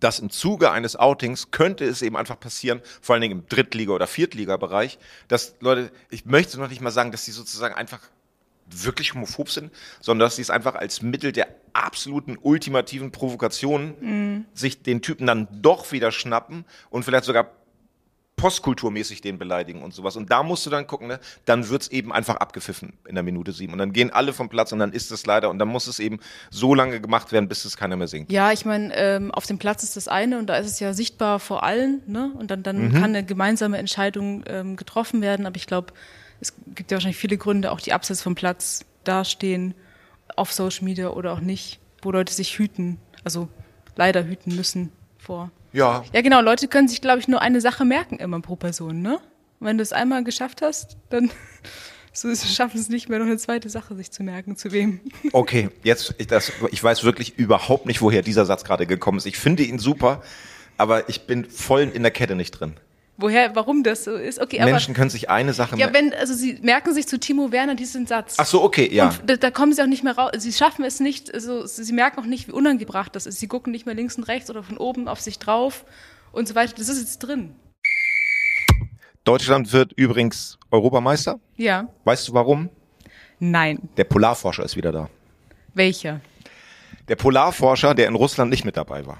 dass 0.00 0.18
im 0.18 0.30
Zuge 0.30 0.70
eines 0.70 0.96
Outings 0.96 1.50
könnte 1.50 1.84
es 1.84 2.02
eben 2.02 2.16
einfach 2.16 2.38
passieren, 2.38 2.80
vor 3.00 3.14
allen 3.14 3.22
Dingen 3.22 3.40
im 3.40 3.48
Drittliga- 3.48 3.92
oder 3.92 4.06
Viertliga-Bereich, 4.06 4.98
dass 5.28 5.56
Leute, 5.60 5.90
ich 6.10 6.24
möchte 6.24 6.58
noch 6.58 6.68
nicht 6.68 6.80
mal 6.80 6.90
sagen, 6.90 7.12
dass 7.12 7.24
sie 7.24 7.32
sozusagen 7.32 7.74
einfach 7.74 8.00
wirklich 8.66 9.14
homophob 9.14 9.50
sind, 9.50 9.72
sondern 10.00 10.26
dass 10.26 10.36
sie 10.36 10.42
es 10.42 10.50
einfach 10.50 10.74
als 10.74 11.02
Mittel 11.02 11.32
der 11.32 11.48
absoluten 11.74 12.38
ultimativen 12.40 13.12
Provokation 13.12 14.46
sich 14.54 14.82
den 14.82 15.02
Typen 15.02 15.26
dann 15.26 15.48
doch 15.60 15.92
wieder 15.92 16.12
schnappen 16.12 16.64
und 16.90 17.04
vielleicht 17.04 17.24
sogar 17.24 17.50
postkulturmäßig 18.44 19.22
den 19.22 19.38
beleidigen 19.38 19.80
und 19.80 19.94
sowas. 19.94 20.16
Und 20.16 20.30
da 20.30 20.42
musst 20.42 20.66
du 20.66 20.70
dann 20.70 20.86
gucken, 20.86 21.08
ne? 21.08 21.18
dann 21.46 21.70
wird's 21.70 21.88
eben 21.88 22.12
einfach 22.12 22.36
abgepfiffen 22.36 22.92
in 23.08 23.14
der 23.14 23.24
Minute 23.24 23.52
sieben. 23.52 23.72
Und 23.72 23.78
dann 23.78 23.94
gehen 23.94 24.10
alle 24.10 24.34
vom 24.34 24.50
Platz 24.50 24.70
und 24.70 24.80
dann 24.80 24.92
ist 24.92 25.10
es 25.10 25.24
leider 25.24 25.48
und 25.48 25.58
dann 25.58 25.68
muss 25.68 25.86
es 25.86 25.98
eben 25.98 26.20
so 26.50 26.74
lange 26.74 27.00
gemacht 27.00 27.32
werden, 27.32 27.48
bis 27.48 27.64
es 27.64 27.78
keiner 27.78 27.96
mehr 27.96 28.06
singt. 28.06 28.30
Ja, 28.30 28.52
ich 28.52 28.66
meine, 28.66 28.94
ähm, 28.96 29.30
auf 29.30 29.46
dem 29.46 29.56
Platz 29.56 29.82
ist 29.82 29.96
das 29.96 30.08
eine 30.08 30.38
und 30.38 30.48
da 30.48 30.56
ist 30.56 30.66
es 30.66 30.78
ja 30.78 30.92
sichtbar 30.92 31.40
vor 31.40 31.62
allen, 31.62 32.02
ne? 32.06 32.32
Und 32.38 32.50
dann, 32.50 32.62
dann 32.62 32.92
kann 32.92 33.04
eine 33.04 33.24
gemeinsame 33.24 33.78
Entscheidung 33.78 34.44
ähm, 34.46 34.76
getroffen 34.76 35.22
werden. 35.22 35.46
Aber 35.46 35.56
ich 35.56 35.66
glaube, 35.66 35.94
es 36.42 36.52
gibt 36.74 36.90
ja 36.90 36.96
wahrscheinlich 36.96 37.16
viele 37.16 37.38
Gründe, 37.38 37.72
auch 37.72 37.80
die 37.80 37.94
abseits 37.94 38.20
vom 38.20 38.34
Platz 38.34 38.84
dastehen, 39.04 39.72
auf 40.36 40.52
Social 40.52 40.84
Media 40.84 41.08
oder 41.08 41.32
auch 41.32 41.40
nicht, 41.40 41.78
wo 42.02 42.10
Leute 42.10 42.34
sich 42.34 42.58
hüten, 42.58 42.98
also 43.24 43.48
leider 43.96 44.26
hüten 44.26 44.54
müssen 44.54 44.92
vor. 45.16 45.50
Ja, 45.74 46.04
Ja, 46.12 46.20
genau, 46.20 46.40
Leute 46.40 46.68
können 46.68 46.86
sich, 46.86 47.00
glaube 47.00 47.18
ich, 47.18 47.26
nur 47.26 47.42
eine 47.42 47.60
Sache 47.60 47.84
merken 47.84 48.18
immer 48.18 48.40
pro 48.40 48.54
Person, 48.54 49.02
ne? 49.02 49.16
Und 49.58 49.66
wenn 49.66 49.76
du 49.76 49.82
es 49.82 49.92
einmal 49.92 50.22
geschafft 50.22 50.62
hast, 50.62 50.96
dann 51.10 51.30
so 52.12 52.32
schaffen 52.34 52.78
es 52.78 52.88
nicht 52.88 53.08
mehr, 53.08 53.18
noch 53.18 53.26
eine 53.26 53.38
zweite 53.38 53.68
Sache 53.68 53.96
sich 53.96 54.12
zu 54.12 54.22
merken, 54.22 54.56
zu 54.56 54.70
wem. 54.70 55.00
Okay, 55.32 55.70
jetzt, 55.82 56.14
ich, 56.18 56.28
das, 56.28 56.52
ich 56.70 56.82
weiß 56.82 57.02
wirklich 57.02 57.38
überhaupt 57.38 57.86
nicht, 57.86 58.00
woher 58.02 58.22
dieser 58.22 58.46
Satz 58.46 58.62
gerade 58.62 58.86
gekommen 58.86 59.18
ist. 59.18 59.26
Ich 59.26 59.36
finde 59.36 59.64
ihn 59.64 59.80
super, 59.80 60.22
aber 60.76 61.08
ich 61.08 61.26
bin 61.26 61.44
voll 61.44 61.90
in 61.92 62.02
der 62.02 62.12
Kette 62.12 62.36
nicht 62.36 62.52
drin. 62.52 62.74
Woher, 63.16 63.54
warum 63.54 63.84
das 63.84 64.02
so 64.04 64.16
ist? 64.16 64.40
Okay, 64.40 64.60
aber. 64.60 64.70
Menschen 64.72 64.92
können 64.92 65.10
sich 65.10 65.30
eine 65.30 65.52
Sache 65.52 65.76
Ja, 65.76 65.88
merken. 65.88 66.10
wenn, 66.12 66.18
also 66.18 66.34
sie 66.34 66.58
merken 66.62 66.92
sich 66.92 67.06
zu 67.06 67.20
Timo 67.20 67.52
Werner 67.52 67.76
diesen 67.76 68.06
Satz. 68.08 68.34
Ach 68.38 68.46
so, 68.46 68.62
okay, 68.62 68.88
ja. 68.92 69.10
Und 69.10 69.30
da, 69.30 69.36
da 69.36 69.50
kommen 69.52 69.72
sie 69.72 69.80
auch 69.82 69.86
nicht 69.86 70.02
mehr 70.02 70.16
raus. 70.18 70.32
Sie 70.38 70.52
schaffen 70.52 70.84
es 70.84 70.98
nicht, 70.98 71.32
also 71.32 71.64
sie 71.64 71.92
merken 71.92 72.18
auch 72.20 72.26
nicht, 72.26 72.48
wie 72.48 72.52
unangebracht 72.52 73.14
das 73.14 73.26
ist. 73.26 73.38
Sie 73.38 73.46
gucken 73.46 73.70
nicht 73.70 73.86
mehr 73.86 73.94
links 73.94 74.16
und 74.16 74.24
rechts 74.24 74.50
oder 74.50 74.64
von 74.64 74.78
oben 74.78 75.06
auf 75.06 75.20
sich 75.20 75.38
drauf 75.38 75.84
und 76.32 76.48
so 76.48 76.56
weiter. 76.56 76.74
Das 76.76 76.88
ist 76.88 76.98
jetzt 77.00 77.18
drin. 77.20 77.54
Deutschland 79.22 79.72
wird 79.72 79.92
übrigens 79.94 80.58
Europameister. 80.70 81.38
Ja. 81.56 81.88
Weißt 82.04 82.28
du 82.28 82.34
warum? 82.34 82.68
Nein. 83.38 83.88
Der 83.96 84.04
Polarforscher 84.04 84.64
ist 84.64 84.76
wieder 84.76 84.92
da. 84.92 85.08
Welcher? 85.74 86.20
Der 87.08 87.16
Polarforscher, 87.16 87.94
der 87.94 88.08
in 88.08 88.14
Russland 88.16 88.50
nicht 88.50 88.64
mit 88.64 88.76
dabei 88.76 89.06
war. 89.06 89.18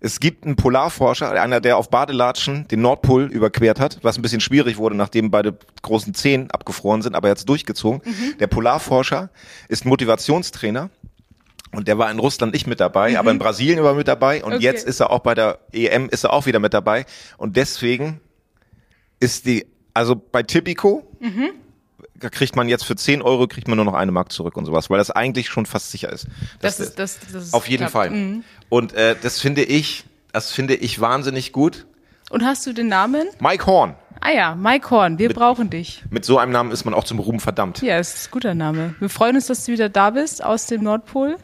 Es 0.00 0.20
gibt 0.20 0.44
einen 0.44 0.56
Polarforscher, 0.56 1.30
einer, 1.30 1.60
der 1.60 1.76
auf 1.78 1.88
Badelatschen 1.90 2.68
den 2.68 2.82
Nordpol 2.82 3.24
überquert 3.24 3.80
hat, 3.80 3.98
was 4.02 4.18
ein 4.18 4.22
bisschen 4.22 4.40
schwierig 4.40 4.76
wurde, 4.76 4.94
nachdem 4.96 5.30
beide 5.30 5.56
großen 5.82 6.12
Zehen 6.14 6.50
abgefroren 6.50 7.02
sind, 7.02 7.14
aber 7.14 7.28
jetzt 7.28 7.48
durchgezogen. 7.48 8.02
Der 8.38 8.46
Polarforscher 8.46 9.30
ist 9.68 9.84
Motivationstrainer 9.86 10.90
und 11.72 11.88
der 11.88 11.98
war 11.98 12.10
in 12.10 12.18
Russland 12.18 12.52
nicht 12.52 12.66
mit 12.66 12.80
dabei, 12.80 13.18
aber 13.18 13.30
in 13.30 13.38
Brasilien 13.38 13.82
war 13.82 13.92
er 13.92 13.96
mit 13.96 14.08
dabei 14.08 14.44
und 14.44 14.54
Okay. 14.54 14.62
jetzt 14.62 14.86
ist 14.86 15.00
er 15.00 15.10
auch 15.10 15.20
bei 15.20 15.34
der 15.34 15.58
EM 15.72 16.08
ist 16.08 16.24
er 16.24 16.32
auch 16.32 16.46
wieder 16.46 16.58
mit 16.60 16.74
dabei 16.74 17.06
und 17.38 17.56
deswegen 17.56 18.20
ist 19.18 19.46
die, 19.46 19.66
also 19.94 20.14
bei 20.14 20.42
Tipico 20.42 21.02
da 21.20 21.65
kriegt 22.18 22.56
man 22.56 22.68
jetzt 22.68 22.84
für 22.84 22.96
10 22.96 23.22
Euro 23.22 23.46
kriegt 23.46 23.68
man 23.68 23.76
nur 23.76 23.84
noch 23.84 23.94
eine 23.94 24.12
Mark 24.12 24.32
zurück 24.32 24.56
und 24.56 24.64
sowas, 24.64 24.90
weil 24.90 24.98
das 24.98 25.10
eigentlich 25.10 25.48
schon 25.48 25.66
fast 25.66 25.90
sicher 25.90 26.12
ist. 26.12 26.26
Das 26.60 26.80
ist, 26.80 26.98
das, 26.98 27.18
das 27.32 27.44
ist 27.44 27.54
auf 27.54 27.68
jeden 27.68 27.82
klappt. 27.82 27.92
Fall. 27.92 28.10
Mhm. 28.10 28.44
Und 28.68 28.92
äh, 28.94 29.16
das 29.20 29.40
finde 29.40 29.62
ich, 29.62 30.04
das 30.32 30.52
finde 30.52 30.74
ich 30.74 31.00
wahnsinnig 31.00 31.52
gut. 31.52 31.86
Und 32.30 32.44
hast 32.44 32.66
du 32.66 32.72
den 32.72 32.88
Namen? 32.88 33.26
Mike 33.40 33.66
Horn. 33.66 33.94
Ah 34.20 34.30
ja, 34.30 34.54
Mike 34.54 34.90
Horn, 34.90 35.18
wir 35.18 35.32
brauchen 35.32 35.70
dich. 35.70 36.02
Mit 36.10 36.24
so 36.24 36.38
einem 36.38 36.50
Namen 36.50 36.72
ist 36.72 36.84
man 36.84 36.94
auch 36.94 37.04
zum 37.04 37.18
Ruhm 37.18 37.38
verdammt. 37.38 37.82
Ja, 37.82 37.98
ist 37.98 38.26
ein 38.26 38.30
guter 38.30 38.54
Name. 38.54 38.94
Wir 38.98 39.08
freuen 39.08 39.36
uns, 39.36 39.46
dass 39.46 39.64
du 39.64 39.72
wieder 39.72 39.88
da 39.88 40.10
bist 40.10 40.42
aus 40.42 40.66
dem 40.66 40.82
Nordpol. 40.82 41.36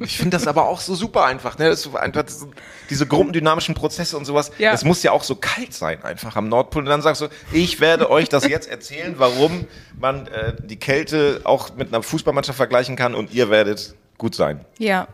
Ich 0.00 0.16
finde 0.16 0.36
das 0.36 0.46
aber 0.46 0.68
auch 0.68 0.80
so 0.80 0.94
super 0.94 1.24
einfach. 1.24 1.58
Ne? 1.58 1.68
Das 1.68 1.82
so 1.82 1.96
einfach 1.96 2.24
so, 2.28 2.50
diese 2.90 3.06
gruppendynamischen 3.06 3.74
Prozesse 3.74 4.16
und 4.16 4.24
sowas. 4.24 4.50
Ja. 4.58 4.72
Es 4.72 4.84
muss 4.84 5.02
ja 5.02 5.12
auch 5.12 5.22
so 5.22 5.36
kalt 5.36 5.72
sein 5.72 6.02
einfach 6.02 6.36
am 6.36 6.48
Nordpol. 6.48 6.82
Und 6.82 6.88
dann 6.88 7.02
sagst 7.02 7.22
du, 7.22 7.28
ich 7.52 7.80
werde 7.80 8.10
euch 8.10 8.28
das 8.28 8.46
jetzt 8.46 8.68
erzählen, 8.68 9.14
warum 9.18 9.66
man 9.98 10.26
äh, 10.26 10.54
die 10.62 10.76
Kälte 10.76 11.40
auch 11.44 11.74
mit 11.76 11.88
einer 11.88 12.02
Fußballmannschaft 12.02 12.56
vergleichen 12.56 12.96
kann 12.96 13.14
und 13.14 13.32
ihr 13.32 13.50
werdet 13.50 13.94
gut 14.18 14.34
sein. 14.34 14.64
Ja. 14.78 15.08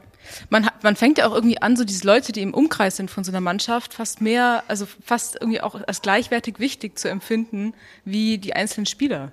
Man, 0.49 0.66
hat, 0.66 0.83
man 0.83 0.97
fängt 0.97 1.18
ja 1.18 1.29
auch 1.29 1.35
irgendwie 1.35 1.61
an, 1.61 1.77
so 1.77 1.85
diese 1.85 2.07
Leute, 2.07 2.33
die 2.33 2.40
im 2.40 2.55
Umkreis 2.55 2.97
sind 2.97 3.11
von 3.11 3.25
so 3.25 3.31
einer 3.31 3.42
Mannschaft, 3.42 3.92
fast 3.92 4.23
mehr, 4.23 4.64
also 4.68 4.87
fast 5.05 5.37
irgendwie 5.38 5.61
auch 5.61 5.75
als 5.87 6.01
gleichwertig 6.01 6.59
wichtig 6.59 6.99
zu 6.99 7.09
empfinden, 7.09 7.75
wie 8.05 8.38
die 8.38 8.55
einzelnen 8.55 8.87
Spieler. 8.87 9.33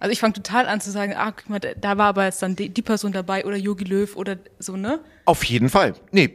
Also 0.00 0.12
ich 0.12 0.20
fange 0.20 0.32
total 0.34 0.66
an 0.68 0.80
zu 0.80 0.90
sagen, 0.92 1.14
ah, 1.16 1.32
guck 1.32 1.48
mal, 1.50 1.58
da- 1.60 1.98
war 1.98 2.06
aber 2.06 2.24
jetzt 2.26 2.40
dann 2.40 2.54
die, 2.54 2.68
die 2.68 2.82
Person 2.82 3.12
dabei 3.12 3.44
oder 3.44 3.56
Jogi 3.56 3.84
Löw 3.84 4.14
oder 4.16 4.36
so, 4.60 4.76
ne? 4.76 5.00
Auf 5.24 5.42
jeden 5.44 5.68
Fall. 5.68 5.94
Nee, 6.12 6.32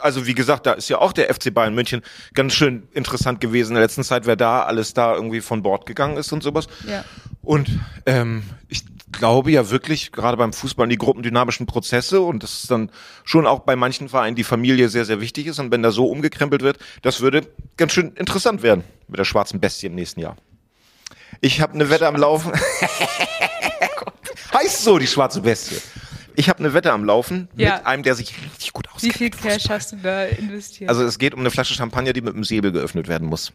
also 0.00 0.26
wie 0.26 0.34
gesagt, 0.34 0.64
da 0.66 0.72
ist 0.74 0.88
ja 0.88 0.98
auch 0.98 1.12
der 1.12 1.28
FC 1.34 1.52
Bayern 1.52 1.74
München 1.74 2.02
ganz 2.34 2.54
schön 2.54 2.84
interessant 2.92 3.40
gewesen 3.40 3.70
in 3.70 3.74
der 3.74 3.82
letzten 3.82 4.04
Zeit, 4.04 4.26
wer 4.26 4.36
da 4.36 4.62
alles 4.62 4.94
da 4.94 5.14
irgendwie 5.14 5.40
von 5.40 5.62
Bord 5.62 5.86
gegangen 5.86 6.16
ist 6.16 6.32
und 6.32 6.42
sowas. 6.42 6.68
Ja. 6.86 7.04
Und 7.42 7.68
ähm, 8.06 8.44
ich 8.68 8.84
glaube 9.12 9.50
ja 9.50 9.70
wirklich, 9.70 10.12
gerade 10.12 10.36
beim 10.36 10.52
Fußball, 10.52 10.86
die 10.86 10.96
gruppendynamischen 10.96 11.66
Prozesse 11.66 12.20
und 12.20 12.44
das 12.44 12.62
ist 12.62 12.70
dann 12.70 12.90
schon 13.24 13.44
auch 13.46 13.60
bei 13.60 13.74
manchen 13.74 14.08
Vereinen 14.08 14.36
die 14.36 14.44
Familie 14.44 14.88
sehr, 14.88 15.04
sehr 15.04 15.20
wichtig 15.20 15.48
ist. 15.48 15.58
Und 15.58 15.72
wenn 15.72 15.82
da 15.82 15.90
so 15.90 16.06
umgekrempelt 16.06 16.62
wird, 16.62 16.78
das 17.02 17.20
würde 17.20 17.42
ganz 17.76 17.92
schön 17.92 18.12
interessant 18.14 18.62
werden 18.62 18.84
mit 19.08 19.18
der 19.18 19.24
schwarzen 19.24 19.58
Bestie 19.58 19.86
im 19.86 19.96
nächsten 19.96 20.20
Jahr. 20.20 20.36
Ich 21.40 21.60
habe 21.60 21.74
eine 21.74 21.90
Wette 21.90 22.06
am 22.06 22.16
Laufen. 22.16 22.52
heißt 24.54 24.84
so, 24.84 24.98
die 24.98 25.06
schwarze 25.06 25.40
Bestie. 25.40 25.76
Ich 26.36 26.48
habe 26.48 26.60
eine 26.60 26.72
Wette 26.74 26.92
am 26.92 27.04
Laufen 27.04 27.48
Ja. 27.56 27.76
mit 27.76 27.86
einem, 27.86 28.02
der 28.02 28.14
sich 28.14 28.34
richtig 28.42 28.72
gut 28.72 28.86
Wie 28.86 28.90
auskennt. 28.94 29.14
viel 29.16 29.26
mit 29.26 29.34
Fußball. 29.36 29.52
Cash 29.58 29.68
hast 29.70 29.92
du 29.92 29.96
da 29.96 30.24
investiert? 30.24 30.88
Also 30.88 31.04
es 31.04 31.18
geht 31.18 31.34
um 31.34 31.40
eine 31.40 31.50
Flasche 31.50 31.74
Champagner, 31.74 32.12
die 32.12 32.20
mit 32.20 32.34
einem 32.34 32.44
Säbel 32.44 32.72
geöffnet 32.72 33.08
werden 33.08 33.28
muss. 33.28 33.52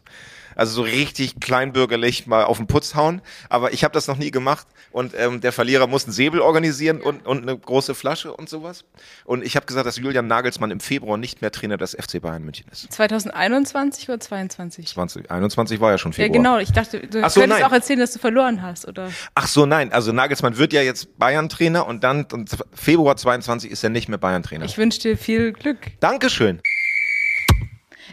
Also 0.56 0.72
so 0.72 0.82
richtig 0.82 1.38
kleinbürgerlich 1.40 2.26
mal 2.26 2.44
auf 2.44 2.56
den 2.56 2.66
Putz 2.66 2.94
hauen. 2.94 3.20
Aber 3.48 3.72
ich 3.72 3.84
habe 3.84 3.92
das 3.92 4.08
noch 4.08 4.16
nie 4.16 4.30
gemacht. 4.30 4.66
Und 4.90 5.12
ähm, 5.16 5.40
der 5.40 5.52
Verlierer 5.52 5.86
muss 5.86 6.04
einen 6.04 6.12
Säbel 6.12 6.40
organisieren 6.40 7.00
und, 7.02 7.26
und 7.26 7.42
eine 7.42 7.56
große 7.56 7.94
Flasche 7.94 8.32
und 8.32 8.48
sowas. 8.48 8.84
Und 9.24 9.44
ich 9.44 9.54
habe 9.54 9.66
gesagt, 9.66 9.86
dass 9.86 9.96
Julian 9.98 10.26
Nagelsmann 10.26 10.70
im 10.70 10.80
Februar 10.80 11.18
nicht 11.18 11.42
mehr 11.42 11.52
Trainer 11.52 11.76
des 11.76 11.92
FC 11.94 12.20
Bayern 12.20 12.42
München 12.42 12.66
ist. 12.72 12.90
2021 12.92 14.08
oder 14.08 14.18
22? 14.18 14.86
2021 14.88 15.80
war 15.80 15.90
ja 15.90 15.98
schon 15.98 16.12
Ja, 16.12 16.16
Februar. 16.16 16.32
genau. 16.38 16.58
Ich 16.58 16.72
dachte, 16.72 17.00
du 17.00 17.22
Ach 17.22 17.30
so, 17.30 17.40
könntest 17.40 17.60
nein. 17.60 17.70
auch 17.70 17.74
erzählen, 17.74 18.00
dass 18.00 18.12
du 18.12 18.18
verloren 18.18 18.62
hast, 18.62 18.88
oder? 18.88 19.10
Ach 19.34 19.46
so, 19.46 19.66
nein. 19.66 19.92
Also 19.92 20.12
Nagelsmann 20.12 20.56
wird 20.56 20.72
ja 20.72 20.80
jetzt 20.80 21.18
Bayern-Trainer 21.18 21.86
und 21.86 22.02
dann 22.02 22.24
und 22.32 22.56
Februar 22.72 23.16
22 23.16 23.70
ist 23.70 23.84
er 23.84 23.90
nicht 23.90 24.08
mehr 24.08 24.18
Bayern-Trainer. 24.18 24.64
Ich 24.64 24.78
wünsche 24.78 25.00
dir 25.00 25.18
viel 25.18 25.52
Glück. 25.52 25.78
Dankeschön. 26.00 26.62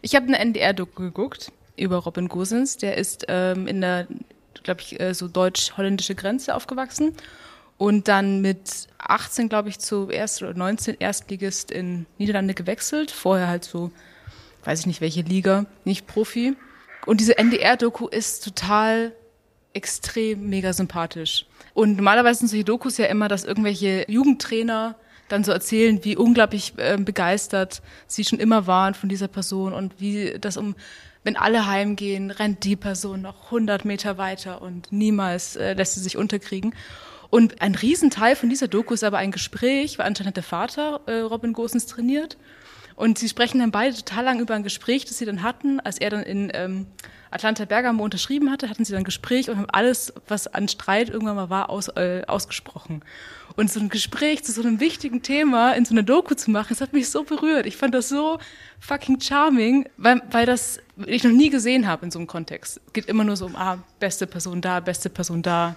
Ich 0.01 0.15
habe 0.15 0.27
eine 0.27 0.37
NDR-Doku 0.39 1.03
geguckt 1.03 1.51
über 1.75 1.97
Robin 1.97 2.27
Gosens. 2.27 2.77
Der 2.77 2.97
ist 2.97 3.25
ähm, 3.27 3.67
in 3.67 3.81
der, 3.81 4.07
glaube 4.63 4.81
ich, 4.81 4.99
äh, 4.99 5.13
so 5.13 5.27
deutsch-holländische 5.27 6.15
Grenze 6.15 6.55
aufgewachsen 6.55 7.15
und 7.77 8.07
dann 8.07 8.41
mit 8.41 8.87
18, 8.99 9.49
glaube 9.49 9.69
ich, 9.69 9.79
zu 9.79 10.09
Erst- 10.09 10.41
oder 10.41 10.53
19 10.53 10.97
Erstligist 10.99 11.71
in 11.71 12.05
Niederlande 12.17 12.53
gewechselt. 12.53 13.11
Vorher 13.11 13.47
halt 13.47 13.63
so, 13.63 13.91
weiß 14.63 14.81
ich 14.81 14.85
nicht 14.85 15.01
welche 15.01 15.21
Liga, 15.21 15.65
nicht 15.83 16.07
Profi. 16.07 16.55
Und 17.05 17.19
diese 17.19 17.37
NDR-Doku 17.37 18.07
ist 18.07 18.43
total 18.43 19.11
extrem 19.73 20.49
mega 20.49 20.71
sympathisch. 20.71 21.45
Und 21.73 21.95
normalerweise 21.95 22.39
sind 22.39 22.49
solche 22.49 22.63
Dokus 22.63 22.97
ja 22.97 23.07
immer, 23.07 23.27
dass 23.27 23.43
irgendwelche 23.43 24.05
Jugendtrainer 24.07 24.95
dann 25.27 25.43
so 25.43 25.51
erzählen, 25.51 26.03
wie 26.03 26.15
unglaublich 26.15 26.73
äh, 26.77 26.97
begeistert 26.97 27.81
sie 28.07 28.23
schon 28.23 28.39
immer 28.39 28.67
waren 28.67 28.93
von 28.93 29.09
dieser 29.09 29.27
Person 29.27 29.73
und 29.73 29.99
wie 29.99 30.37
das 30.39 30.57
um, 30.57 30.75
wenn 31.23 31.37
alle 31.37 31.67
heimgehen, 31.67 32.31
rennt 32.31 32.63
die 32.63 32.75
Person 32.75 33.21
noch 33.21 33.45
100 33.45 33.85
Meter 33.85 34.17
weiter 34.17 34.61
und 34.61 34.91
niemals 34.91 35.55
äh, 35.55 35.73
lässt 35.73 35.95
sie 35.95 36.01
sich 36.01 36.17
unterkriegen. 36.17 36.75
Und 37.29 37.61
ein 37.61 37.75
Riesenteil 37.75 38.35
von 38.35 38.49
dieser 38.49 38.67
Doku 38.67 38.93
ist 38.93 39.03
aber 39.03 39.17
ein 39.17 39.31
Gespräch, 39.31 39.97
weil 39.97 40.05
anscheinend 40.05 40.29
hat 40.29 40.37
der 40.37 40.43
Vater 40.43 41.01
äh, 41.07 41.19
Robin 41.21 41.53
Gosens 41.53 41.87
trainiert. 41.87 42.37
Und 42.95 43.17
sie 43.17 43.29
sprechen 43.29 43.59
dann 43.59 43.71
beide 43.71 43.95
total 43.95 44.25
lang 44.25 44.39
über 44.39 44.53
ein 44.53 44.63
Gespräch, 44.63 45.05
das 45.05 45.17
sie 45.17 45.25
dann 45.25 45.43
hatten, 45.43 45.79
als 45.79 45.97
er 45.97 46.09
dann 46.09 46.23
in 46.23 46.51
ähm, 46.53 46.87
Atlanta 47.33 47.65
Bergamo 47.65 48.03
unterschrieben 48.03 48.51
hatte, 48.51 48.69
hatten 48.69 48.85
sie 48.85 48.91
dann 48.91 49.01
ein 49.01 49.05
Gespräch 49.05 49.49
und 49.49 49.57
haben 49.57 49.69
alles, 49.71 50.13
was 50.27 50.47
an 50.47 50.67
Streit 50.67 51.09
irgendwann 51.09 51.35
mal 51.35 51.49
war, 51.49 51.69
aus, 51.69 51.87
äh, 51.89 52.21
ausgesprochen. 52.27 53.03
Und 53.55 53.71
so 53.71 53.79
ein 53.79 53.89
Gespräch 53.89 54.43
zu 54.43 54.51
so 54.51 54.61
einem 54.61 54.79
wichtigen 54.79 55.21
Thema 55.21 55.73
in 55.73 55.85
so 55.85 55.93
einer 55.93 56.03
Doku 56.03 56.35
zu 56.35 56.51
machen, 56.51 56.67
das 56.69 56.81
hat 56.81 56.93
mich 56.93 57.09
so 57.09 57.23
berührt. 57.23 57.65
Ich 57.65 57.77
fand 57.77 57.93
das 57.93 58.09
so 58.09 58.39
fucking 58.79 59.19
charming, 59.19 59.89
weil, 59.97 60.21
weil 60.31 60.45
das 60.45 60.79
ich 61.05 61.23
noch 61.23 61.31
nie 61.31 61.49
gesehen 61.49 61.87
habe 61.87 62.05
in 62.05 62.11
so 62.11 62.19
einem 62.19 62.27
Kontext. 62.27 62.81
Es 62.85 62.93
geht 62.93 63.05
immer 63.05 63.23
nur 63.23 63.35
so 63.35 63.45
um, 63.45 63.55
ah, 63.55 63.79
beste 63.99 64.27
Person 64.27 64.61
da, 64.61 64.79
beste 64.79 65.09
Person 65.09 65.41
da 65.41 65.75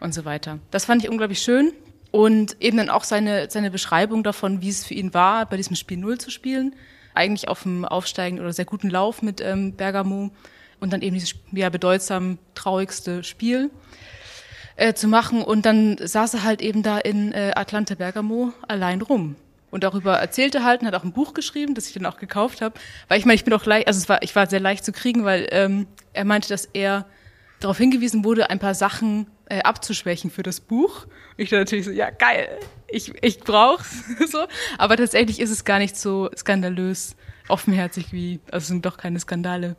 und 0.00 0.14
so 0.14 0.24
weiter. 0.24 0.58
Das 0.70 0.86
fand 0.86 1.02
ich 1.02 1.10
unglaublich 1.10 1.40
schön. 1.40 1.72
Und 2.10 2.56
eben 2.60 2.78
dann 2.78 2.90
auch 2.90 3.04
seine, 3.04 3.50
seine 3.50 3.70
Beschreibung 3.70 4.22
davon, 4.22 4.62
wie 4.62 4.70
es 4.70 4.84
für 4.84 4.94
ihn 4.94 5.12
war, 5.12 5.46
bei 5.46 5.56
diesem 5.56 5.76
Spiel 5.76 5.98
Null 5.98 6.18
zu 6.18 6.30
spielen. 6.30 6.74
Eigentlich 7.14 7.48
auf 7.48 7.64
dem 7.64 7.84
aufsteigenden 7.84 8.44
oder 8.44 8.52
sehr 8.52 8.64
guten 8.64 8.88
Lauf 8.88 9.22
mit 9.22 9.40
ähm, 9.40 9.72
Bergamo 9.72 10.30
und 10.80 10.92
dann 10.92 11.02
eben 11.02 11.14
dieses 11.14 11.34
ja, 11.52 11.68
bedeutsam 11.68 12.38
traurigste 12.54 13.24
Spiel 13.24 13.70
äh, 14.76 14.94
zu 14.94 15.08
machen. 15.08 15.42
Und 15.42 15.66
dann 15.66 15.96
saß 15.98 16.34
er 16.34 16.44
halt 16.44 16.62
eben 16.62 16.82
da 16.82 16.98
in 16.98 17.32
äh, 17.32 17.52
Atlanta 17.54 17.94
Bergamo 17.94 18.52
allein 18.66 19.02
rum. 19.02 19.36
Und 19.70 19.84
darüber 19.84 20.16
erzählte 20.16 20.64
halt 20.64 20.80
und 20.80 20.86
hat 20.86 20.94
auch 20.94 21.04
ein 21.04 21.12
Buch 21.12 21.34
geschrieben, 21.34 21.74
das 21.74 21.88
ich 21.88 21.92
dann 21.92 22.06
auch 22.06 22.16
gekauft 22.16 22.62
habe. 22.62 22.78
Weil 23.08 23.18
ich 23.18 23.26
meine, 23.26 23.34
ich 23.34 23.44
bin 23.44 23.52
auch 23.52 23.66
leicht, 23.66 23.86
also 23.86 23.98
es 23.98 24.08
war, 24.08 24.22
ich 24.22 24.34
war 24.34 24.48
sehr 24.48 24.60
leicht 24.60 24.84
zu 24.84 24.92
kriegen, 24.92 25.24
weil 25.24 25.46
ähm, 25.50 25.86
er 26.14 26.24
meinte, 26.24 26.48
dass 26.48 26.64
er 26.64 27.04
darauf 27.60 27.76
hingewiesen 27.76 28.24
wurde, 28.24 28.48
ein 28.48 28.60
paar 28.60 28.74
Sachen 28.74 29.26
äh, 29.46 29.60
abzuschwächen 29.60 30.30
für 30.30 30.42
das 30.42 30.60
Buch. 30.60 31.06
Ich 31.38 31.48
dachte 31.48 31.60
natürlich 31.60 31.86
so, 31.86 31.90
ja 31.90 32.10
geil, 32.10 32.48
ich, 32.88 33.12
ich 33.22 33.40
brauch's 33.40 34.04
so. 34.30 34.46
Aber 34.76 34.96
tatsächlich 34.96 35.40
ist 35.40 35.50
es 35.50 35.64
gar 35.64 35.78
nicht 35.78 35.96
so 35.96 36.28
skandalös 36.36 37.16
offenherzig 37.48 38.12
wie, 38.12 38.40
also 38.50 38.58
es 38.64 38.68
sind 38.68 38.84
doch 38.84 38.96
keine 38.96 39.18
Skandale. 39.18 39.76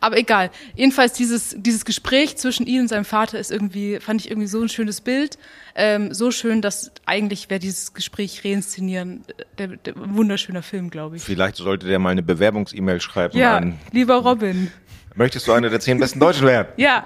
Aber 0.00 0.18
egal. 0.18 0.50
Jedenfalls 0.74 1.12
dieses, 1.12 1.54
dieses 1.58 1.84
Gespräch 1.84 2.36
zwischen 2.36 2.66
ihm 2.66 2.82
und 2.82 2.88
seinem 2.88 3.04
Vater 3.04 3.38
ist 3.38 3.50
irgendwie, 3.50 4.00
fand 4.00 4.20
ich 4.20 4.30
irgendwie 4.30 4.48
so 4.48 4.60
ein 4.60 4.68
schönes 4.68 5.00
Bild. 5.00 5.38
Ähm, 5.74 6.12
so 6.12 6.30
schön, 6.30 6.62
dass 6.62 6.90
eigentlich 7.06 7.48
wäre 7.48 7.60
dieses 7.60 7.94
Gespräch 7.94 8.44
reinszenieren, 8.44 9.24
der, 9.58 9.68
der 9.68 9.94
wunderschöner 9.96 10.62
Film, 10.62 10.90
glaube 10.90 11.16
ich. 11.16 11.22
Vielleicht 11.22 11.56
sollte 11.56 11.86
der 11.86 11.98
mal 11.98 12.10
eine 12.10 12.22
Bewerbungs-E-Mail 12.22 13.00
schreiben. 13.00 13.38
Ja, 13.38 13.58
an, 13.58 13.78
lieber 13.92 14.16
Robin. 14.16 14.70
möchtest 15.14 15.46
du 15.46 15.52
einer 15.52 15.70
der 15.70 15.80
zehn 15.80 15.98
besten 15.98 16.20
Deutschen 16.20 16.46
werden? 16.46 16.68
Ja. 16.76 17.04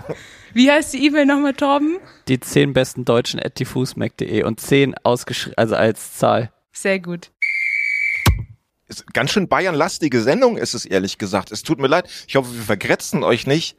Wie 0.57 0.71
heißt 0.71 0.95
die 0.95 1.05
E-Mail 1.05 1.27
nochmal, 1.27 1.53
Torben? 1.53 1.99
Die 2.29 2.41
zehn 2.41 2.73
besten 2.73 3.05
Deutschen 3.05 3.39
at 3.39 3.59
diffusmac.de 3.59 4.43
und 4.43 4.59
zehn 4.59 4.95
ausgeschrieben, 5.03 5.59
also 5.59 5.77
als 5.77 6.15
Zahl. 6.15 6.51
Sehr 6.73 6.99
gut. 6.99 7.31
Ist 8.89 9.13
ganz 9.13 9.33
schön 9.33 9.49
Bayern-lastige 9.49 10.23
Sendung 10.23 10.57
ist 10.57 10.73
es 10.73 10.87
ehrlich 10.87 11.19
gesagt. 11.19 11.53
Es 11.53 11.63
tut 11.63 11.79
mir 11.79 11.89
leid. 11.89 12.09
Ich 12.27 12.37
hoffe, 12.37 12.55
wir 12.55 12.63
vergrätzen 12.63 13.23
euch 13.23 13.47
nicht. 13.47 13.77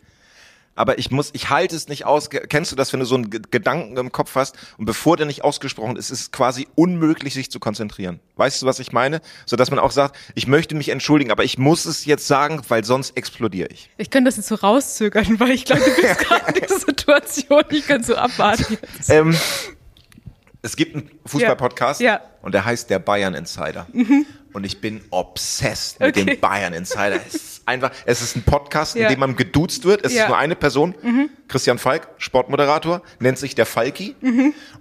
Aber 0.78 0.98
ich 1.00 1.12
muss, 1.12 1.32
ich 1.34 1.50
halte 1.50 1.76
es 1.76 1.88
nicht 1.90 2.06
aus. 2.06 2.30
Kennst 2.30 2.72
du 2.72 2.76
das, 2.76 2.94
wenn 2.94 3.00
du 3.02 3.06
so 3.06 3.16
einen 3.16 3.30
G- 3.30 3.42
Gedanken 3.52 3.98
im 3.98 4.12
Kopf 4.12 4.36
hast 4.36 4.56
und 4.78 4.86
bevor 4.86 5.18
der 5.18 5.26
nicht 5.26 5.44
ausgesprochen 5.44 5.98
ist, 5.98 6.12
ist 6.12 6.22
es 6.22 6.32
quasi 6.32 6.68
unmöglich, 6.76 7.34
sich 7.34 7.52
zu 7.52 7.60
konzentrieren. 7.60 8.20
Weißt 8.38 8.62
du, 8.62 8.66
was 8.68 8.80
ich 8.80 8.92
meine? 8.94 9.20
So 9.46 9.56
dass 9.58 9.70
man 9.72 9.80
auch 9.80 9.92
sagt, 9.92 10.16
ich 10.36 10.48
möchte 10.48 10.76
mich 10.76 10.90
entschuldigen, 10.90 11.32
aber 11.32 11.44
ich 11.44 11.58
muss 11.58 11.86
es 11.86 12.06
jetzt 12.06 12.28
sagen, 12.28 12.62
weil 12.70 12.84
sonst 12.86 13.18
explodiere 13.18 13.68
ich. 13.72 13.90
Ich 13.98 14.10
kann 14.10 14.24
das 14.24 14.38
jetzt 14.38 14.48
so 14.48 14.56
rauszögern, 14.56 15.40
weil 15.40 15.52
ich 15.52 15.66
glaube, 15.66 15.82
du 15.84 16.02
bist 16.02 16.20
gerade 16.20 16.46
in 16.50 16.54
dieser 16.62 16.80
Situation. 16.80 17.64
Ich 17.72 17.88
kann 17.88 18.04
so 18.04 18.16
abwarten. 18.16 18.78
Ähm, 19.10 19.36
es 20.62 20.76
gibt 20.76 20.96
einen 20.96 21.10
Fußball-Podcast 21.26 22.02
Ja. 22.02 22.16
Mhm. 22.16 22.22
Ja. 22.24 22.30
und 22.44 22.52
der 22.54 22.66
heißt 22.66 22.90
der 22.90 23.00
Bayern 23.00 23.34
Insider. 23.34 23.88
Und 24.54 24.64
ich 24.64 24.82
bin 24.82 25.02
obsessed 25.12 26.00
mit 26.00 26.16
Okay. 26.18 26.26
dem 26.26 26.40
Bayern 26.40 26.74
Insider. 26.74 27.20
Es 27.68 27.74
ist 27.74 27.84
einfach, 27.84 27.92
es 28.06 28.22
ist 28.22 28.36
ein 28.38 28.44
Podcast, 28.44 28.96
in 28.96 29.02
Ja. 29.04 29.10
dem 29.10 29.20
man 29.20 29.36
geduzt 29.36 29.84
wird. 29.84 30.06
Es 30.06 30.14
Ja. 30.14 30.20
Mhm. 30.20 30.24
ist 30.24 30.28
nur 30.30 30.38
eine 30.38 30.56
Person, 30.56 30.96
Christian 31.48 31.78
Falk, 31.78 32.08
Sportmoderator, 32.18 33.02
nennt 33.20 33.38
sich 33.38 33.56
der 33.56 33.66
Falki. 33.66 34.16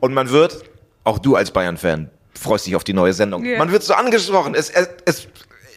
Und 0.01 0.15
man 0.15 0.31
wird, 0.31 0.63
auch 1.05 1.19
du 1.19 1.35
als 1.37 1.51
Bayern-Fan, 1.51 2.11
freust 2.35 2.67
dich 2.67 2.77
auf 2.77 2.85
die 2.85 2.93
neue 2.93 3.13
Sendung. 3.13 3.45
Ja. 3.45 3.59
Man 3.59 3.73
wird 3.73 3.83
so 3.83 3.95
angesprochen. 3.95 4.55
Es, 4.55 4.71
es, 4.71 4.89
es, 5.05 5.29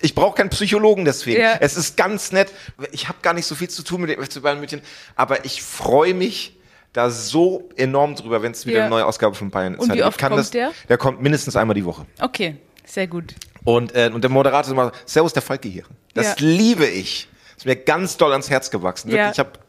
ich 0.01 0.13
brauche 0.13 0.35
keinen 0.35 0.49
Psychologen 0.49 1.03
deswegen. 1.05 1.41
Es 1.59 1.75
ist 1.77 1.97
ganz 1.97 2.31
nett. 2.31 2.51
Ich 2.91 3.07
habe 3.07 3.17
gar 3.21 3.33
nicht 3.33 3.45
so 3.47 3.55
viel 3.55 3.69
zu 3.69 3.83
tun 3.83 4.01
mit 4.01 4.09
dem 4.11 4.23
FC 4.23 4.41
Bayern 4.41 4.59
München, 4.59 4.81
aber 5.15 5.45
ich 5.45 5.63
freue 5.63 6.13
mich 6.13 6.57
da 6.93 7.09
so 7.11 7.69
enorm 7.75 8.15
drüber, 8.15 8.41
wenn 8.41 8.51
es 8.51 8.65
wieder 8.65 8.81
eine 8.81 8.89
neue 8.89 9.05
Ausgabe 9.05 9.35
von 9.35 9.49
Bayern 9.51 9.75
Und 9.75 9.93
wie 9.93 10.03
oft 10.03 10.19
kommt 10.19 10.37
das, 10.37 10.49
der? 10.51 10.71
Der 10.89 10.97
kommt 10.97 11.21
mindestens 11.21 11.55
einmal 11.55 11.75
die 11.75 11.85
Woche. 11.85 12.05
Okay, 12.19 12.57
sehr 12.85 13.05
gut. 13.07 13.33
Und, 13.65 13.93
äh, 13.95 14.09
und 14.13 14.21
der 14.23 14.29
Moderator 14.31 14.61
ist 14.67 14.71
immer, 14.71 14.91
Servus, 15.05 15.33
der 15.33 15.41
Falke 15.41 15.67
hier. 15.69 15.83
Das 16.13 16.27
Ja. 16.27 16.35
liebe 16.39 16.85
ich. 16.85 17.27
Ist 17.57 17.65
mir 17.65 17.75
ganz 17.75 18.17
doll 18.17 18.31
ans 18.31 18.49
Herz 18.49 18.71
gewachsen. 18.71 19.09
Wirklich, 19.11 19.25
Ja. 19.25 19.31
ich 19.31 19.39
hab, 19.39 19.59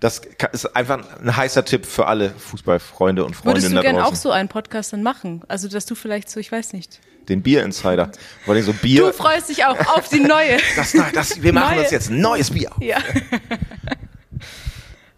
das 0.00 0.22
ist 0.52 0.74
einfach 0.76 1.00
ein 1.20 1.36
heißer 1.36 1.64
Tipp 1.64 1.84
für 1.86 2.06
alle 2.06 2.30
Fußballfreunde 2.30 3.24
und 3.24 3.30
Würdest 3.32 3.42
Freundinnen 3.44 3.70
du 3.70 3.76
da 3.76 3.82
gern 3.82 3.96
draußen. 3.96 4.12
auch 4.12 4.16
so 4.16 4.30
einen 4.30 4.48
Podcast 4.48 4.92
dann 4.92 5.02
machen? 5.02 5.42
Also, 5.48 5.68
dass 5.68 5.86
du 5.86 5.94
vielleicht 5.94 6.30
so, 6.30 6.38
ich 6.40 6.50
weiß 6.52 6.72
nicht. 6.72 7.00
Den 7.28 7.42
Bier-Insider. 7.42 8.10
Vor 8.44 8.54
allem 8.54 8.62
so 8.64 8.72
Bier. 8.72 9.06
Du 9.06 9.12
freust 9.12 9.50
dich 9.50 9.64
auch 9.64 9.78
auf 9.96 10.08
die 10.08 10.20
neue. 10.20 10.56
das, 10.76 10.94
das, 11.12 11.42
wir 11.42 11.52
machen 11.52 11.74
Neue. 11.74 11.82
uns 11.82 11.90
jetzt 11.90 12.10
ein 12.10 12.20
neues 12.20 12.50
Bier. 12.50 12.70
Ja. 12.80 12.98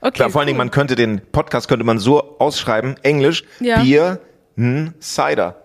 Okay. 0.05 0.15
Klar, 0.15 0.31
vor 0.31 0.41
allen 0.41 0.49
Dingen, 0.49 0.59
man 0.59 0.73
könnte 0.73 0.97
den 0.97 1.21
Podcast 1.31 1.69
könnte 1.69 1.85
man 1.85 2.01
so 2.01 2.37
ausschreiben, 2.41 2.97
Englisch, 3.05 3.45
Ja. 3.61 3.81
Bier, 3.83 4.21
n, 4.57 4.95
Cider. 5.01 5.63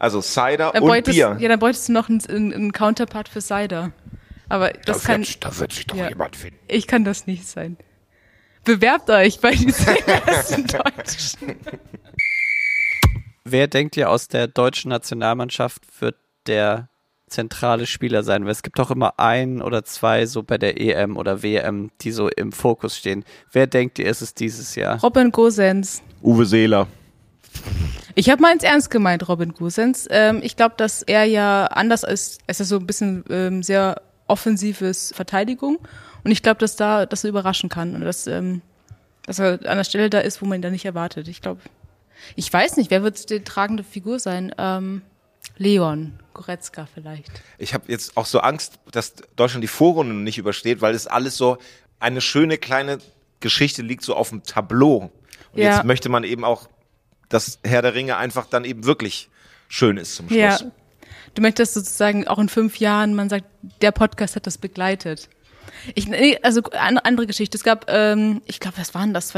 Also 0.00 0.22
Cider 0.22 0.72
Dann 0.72 0.82
und 0.82 1.04
Bier. 1.04 1.36
ja, 1.38 1.48
dann 1.48 1.58
bräuchtest 1.60 1.90
du 1.90 1.92
noch 1.92 2.08
einen, 2.08 2.52
einen, 2.52 2.72
Counterpart 2.72 3.28
für 3.28 3.42
Cider. 3.42 3.92
Aber 4.48 4.70
das 4.86 5.04
kann, 5.04 5.24
da 5.40 5.56
wird 5.58 5.72
sich 5.74 5.86
doch 5.86 5.94
Ja. 5.94 6.08
jemand 6.08 6.34
finden. 6.36 6.58
ich 6.66 6.86
kann 6.88 7.04
das 7.04 7.26
nicht 7.26 7.46
sein. 7.46 7.76
Bewerbt 8.64 9.08
euch 9.10 9.40
bei 9.40 9.52
diesen 9.52 9.86
ersten 10.06 10.66
Deutschen. 10.66 11.56
Wer 13.44 13.68
denkt 13.68 13.96
ihr 13.98 14.10
aus 14.10 14.28
der 14.28 14.48
deutschen 14.48 14.88
Nationalmannschaft 14.88 15.82
wird 16.00 16.16
der 16.46 16.88
zentrale 17.28 17.86
Spieler 17.86 18.22
sein? 18.22 18.44
Weil 18.44 18.52
es 18.52 18.62
gibt 18.62 18.78
doch 18.78 18.90
immer 18.90 19.18
ein 19.18 19.60
oder 19.60 19.84
zwei 19.84 20.24
so 20.24 20.42
bei 20.42 20.56
der 20.56 20.80
EM 20.80 21.18
oder 21.18 21.42
WM, 21.42 21.90
die 22.00 22.10
so 22.12 22.28
im 22.28 22.52
Fokus 22.52 22.96
stehen. 22.96 23.24
Wer 23.52 23.66
denkt 23.66 23.98
ihr, 23.98 24.06
ist 24.06 24.22
es 24.22 24.34
dieses 24.34 24.74
Jahr? 24.76 24.98
Robin 25.00 25.30
Gosens. 25.30 26.02
Uwe 26.22 26.46
Seeler. 26.46 26.86
Ich 28.14 28.28
habe 28.30 28.42
meins 28.42 28.62
ernst 28.64 28.90
gemeint, 28.90 29.28
Robin 29.28 29.52
Gosens. 29.52 30.06
Ähm, 30.10 30.40
ich 30.42 30.56
glaube, 30.56 30.74
dass 30.76 31.02
er 31.02 31.24
ja 31.24 31.66
anders 31.66 32.04
als, 32.04 32.38
es 32.46 32.60
ist 32.60 32.68
so 32.68 32.76
ein 32.78 32.86
bisschen 32.86 33.24
ähm, 33.30 33.62
sehr 33.62 34.00
offensives 34.26 35.12
Verteidigung. 35.14 35.78
Und 36.24 36.30
ich 36.30 36.42
glaube, 36.42 36.58
dass 36.58 36.76
da, 36.76 37.06
dass 37.06 37.24
er 37.24 37.30
überraschen 37.30 37.68
kann 37.68 37.94
und 37.94 38.02
dass, 38.02 38.26
ähm, 38.26 38.62
dass 39.26 39.38
er 39.38 39.52
an 39.66 39.76
der 39.76 39.84
Stelle 39.84 40.10
da 40.10 40.20
ist, 40.20 40.42
wo 40.42 40.46
man 40.46 40.58
ihn 40.58 40.62
da 40.62 40.70
nicht 40.70 40.84
erwartet. 40.84 41.28
Ich 41.28 41.40
glaube, 41.40 41.60
ich 42.36 42.52
weiß 42.52 42.76
nicht, 42.76 42.90
wer 42.90 43.02
wird 43.02 43.30
die 43.30 43.40
tragende 43.40 43.84
Figur 43.84 44.18
sein? 44.18 44.54
Ähm, 44.58 45.02
Leon 45.56 46.12
Goretzka 46.34 46.86
vielleicht. 46.92 47.30
Ich 47.58 47.74
habe 47.74 47.84
jetzt 47.88 48.16
auch 48.16 48.26
so 48.26 48.40
Angst, 48.40 48.78
dass 48.92 49.14
Deutschland 49.36 49.62
die 49.62 49.68
Vorrunde 49.68 50.14
nicht 50.14 50.38
übersteht, 50.38 50.80
weil 50.80 50.94
es 50.94 51.06
alles 51.06 51.36
so 51.36 51.58
eine 51.98 52.20
schöne 52.20 52.56
kleine 52.58 52.98
Geschichte 53.40 53.82
liegt 53.82 54.02
so 54.04 54.14
auf 54.14 54.30
dem 54.30 54.42
Tableau. 54.42 55.10
Und 55.52 55.60
Ja. 55.60 55.74
jetzt 55.76 55.84
möchte 55.84 56.08
man 56.08 56.24
eben 56.24 56.44
auch, 56.44 56.68
dass 57.30 57.58
Herr 57.64 57.80
der 57.80 57.94
Ringe 57.94 58.18
einfach 58.18 58.44
dann 58.44 58.66
eben 58.66 58.84
wirklich 58.84 59.30
schön 59.68 59.96
ist 59.96 60.16
zum 60.16 60.28
Schluss. 60.28 60.38
Ja. 60.38 60.58
Du 61.34 61.42
möchtest 61.42 61.74
sozusagen 61.74 62.28
auch 62.28 62.38
in 62.38 62.48
fünf 62.48 62.78
Jahren, 62.78 63.14
man 63.14 63.28
sagt, 63.28 63.46
der 63.80 63.92
Podcast 63.92 64.36
hat 64.36 64.46
das 64.46 64.58
begleitet. 64.58 65.28
Ich, 65.94 66.08
also 66.44 66.62
eine 66.72 67.04
andere 67.04 67.26
Geschichte. 67.26 67.56
Es 67.56 67.64
gab, 67.64 67.88
ähm, 67.88 68.42
ich 68.46 68.60
glaube, 68.60 68.76
was 68.78 68.94
waren 68.94 69.14
das? 69.14 69.34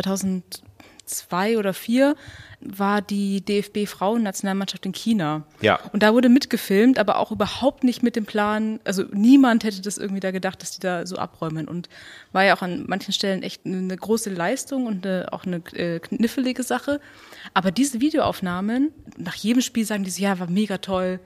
2002 1.05 1.59
oder 1.59 1.73
2004 1.73 2.17
war 2.65 3.03
die 3.03 3.45
DFB-Frauen-Nationalmannschaft 3.45 4.87
in 4.87 4.93
China. 4.93 5.45
Ja. 5.61 5.81
Und 5.93 6.03
da 6.03 6.15
wurde 6.15 6.29
mitgefilmt, 6.29 6.99
aber 6.99 7.19
auch 7.19 7.33
überhaupt 7.33 7.85
nicht 7.85 8.03
mit 8.03 8.17
dem 8.17 8.25
Plan, 8.25 8.81
also 8.85 9.05
niemand 9.13 9.65
hätte 9.65 9.83
das 9.83 9.99
irgendwie 9.99 10.21
da 10.21 10.31
gedacht, 10.31 10.63
dass 10.63 10.73
die 10.73 10.81
da 10.81 11.07
so 11.07 11.17
abräumen. 11.17 11.67
Und 11.67 11.89
war 12.33 12.45
ja 12.45 12.57
auch 12.57 12.63
an 12.63 12.85
manchen 12.87 13.13
Stellen 13.13 13.43
echt 13.43 13.67
eine 13.67 13.97
große 13.97 14.31
Leistung 14.31 14.87
und 14.87 15.05
eine, 15.05 15.33
auch 15.33 15.45
eine 15.45 15.57
äh, 15.75 15.99
knifflige 15.99 16.63
Sache. 16.63 17.01
Aber 17.55 17.71
diese 17.71 18.01
Videoaufnahmen, 18.01 18.93
nach 19.17 19.35
jedem 19.35 19.63
Spiel 19.63 19.85
sagen 19.85 20.05
die 20.05 20.11
so, 20.11 20.23
ja, 20.23 20.39
war 20.39 20.49
mega 20.49 20.79
toll. 20.79 21.21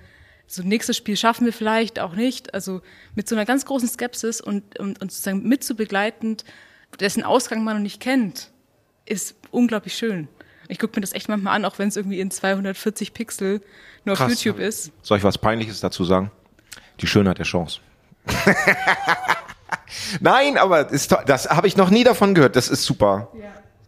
So 0.46 0.62
nächstes 0.62 0.96
Spiel 0.96 1.16
schaffen 1.16 1.44
wir 1.44 1.52
vielleicht 1.52 1.98
auch 1.98 2.14
nicht. 2.14 2.54
Also 2.54 2.80
mit 3.14 3.28
so 3.28 3.34
einer 3.34 3.44
ganz 3.44 3.66
großen 3.66 3.88
Skepsis 3.88 4.40
und, 4.40 4.78
und, 4.78 5.00
und 5.02 5.12
sozusagen 5.12 5.46
mitzubegleitend, 5.46 6.44
dessen 7.00 7.24
Ausgang 7.24 7.64
man 7.64 7.76
noch 7.76 7.82
nicht 7.82 8.00
kennt, 8.00 8.52
ist 9.06 9.34
unglaublich 9.50 9.94
schön. 9.94 10.28
Ich 10.68 10.78
gucke 10.78 10.96
mir 10.96 11.00
das 11.00 11.12
echt 11.14 11.28
manchmal 11.28 11.54
an, 11.56 11.64
auch 11.64 11.78
wenn 11.78 11.88
es 11.88 11.96
irgendwie 11.96 12.20
in 12.20 12.30
240 12.30 13.14
Pixel 13.14 13.60
nur 14.04 14.14
auf 14.14 14.18
Krass. 14.18 14.42
YouTube 14.44 14.58
ist. 14.58 14.90
Soll 15.02 15.18
ich 15.18 15.24
was 15.24 15.38
Peinliches 15.38 15.80
dazu 15.80 16.04
sagen? 16.04 16.30
Die 17.00 17.06
Schönheit 17.06 17.38
der 17.38 17.44
Chance. 17.46 17.80
Nein, 20.20 20.58
aber 20.58 20.90
ist, 20.90 21.14
das 21.26 21.48
habe 21.48 21.66
ich 21.66 21.76
noch 21.76 21.90
nie 21.90 22.04
davon 22.04 22.34
gehört. 22.34 22.56
Das 22.56 22.68
ist 22.68 22.84
super. 22.84 23.28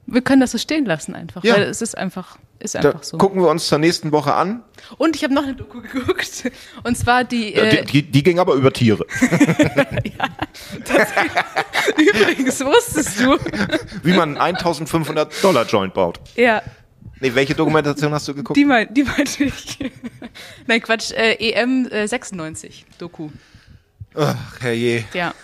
Wir 0.07 0.23
können 0.23 0.41
das 0.41 0.53
so 0.53 0.59
stehen 0.59 0.85
lassen 0.87 1.15
einfach, 1.15 1.45
Ja. 1.45 1.55
weil 1.55 1.63
es 1.65 1.83
ist 1.83 1.97
einfach, 1.99 2.39
ist 2.61 2.75
Da 2.75 2.81
einfach 2.81 3.03
so. 3.03 3.19
gucken 3.19 3.41
wir 3.43 3.49
uns 3.49 3.67
zur 3.69 3.79
nächsten 3.79 4.13
Woche 4.13 4.35
an. 4.35 4.63
Und 4.97 5.17
ich 5.17 5.25
habe 5.25 5.35
noch 5.35 5.43
eine 5.45 5.55
Doku 5.55 5.81
geguckt. 5.83 6.51
Und 6.85 6.97
zwar 6.97 7.25
die, 7.25 7.55
Äh, 7.55 7.85
die, 7.85 8.03
die, 8.03 8.11
die 8.11 8.23
ging 8.23 8.39
aber 8.39 8.55
über 8.55 8.73
Tiere. 8.73 9.05
übrigens 11.97 12.65
wusstest 12.65 13.21
du, 13.21 13.37
Wie 14.03 14.13
man 14.13 14.37
einen 14.39 14.57
1500 14.57 15.43
Dollar 15.43 15.67
Joint 15.67 15.95
baut. 15.95 16.21
ja, 16.37 16.63
Nee, 17.21 17.35
welche 17.35 17.53
Dokumentation 17.55 18.13
hast 18.15 18.29
du 18.29 18.35
geguckt? 18.35 18.57
die, 18.57 18.65
mein, 18.65 18.95
die 18.95 19.03
meinte 19.03 19.43
ich. 19.45 19.77
Nein, 20.69 20.81
Quatsch, 20.81 21.11
äh, 21.11 21.35
EM 21.51 21.89
äh, 21.91 22.07
96 22.07 22.87
Doku. 22.99 23.31
Ach, 24.15 24.37
herrje. 24.61 25.03
Ja. 25.15 25.35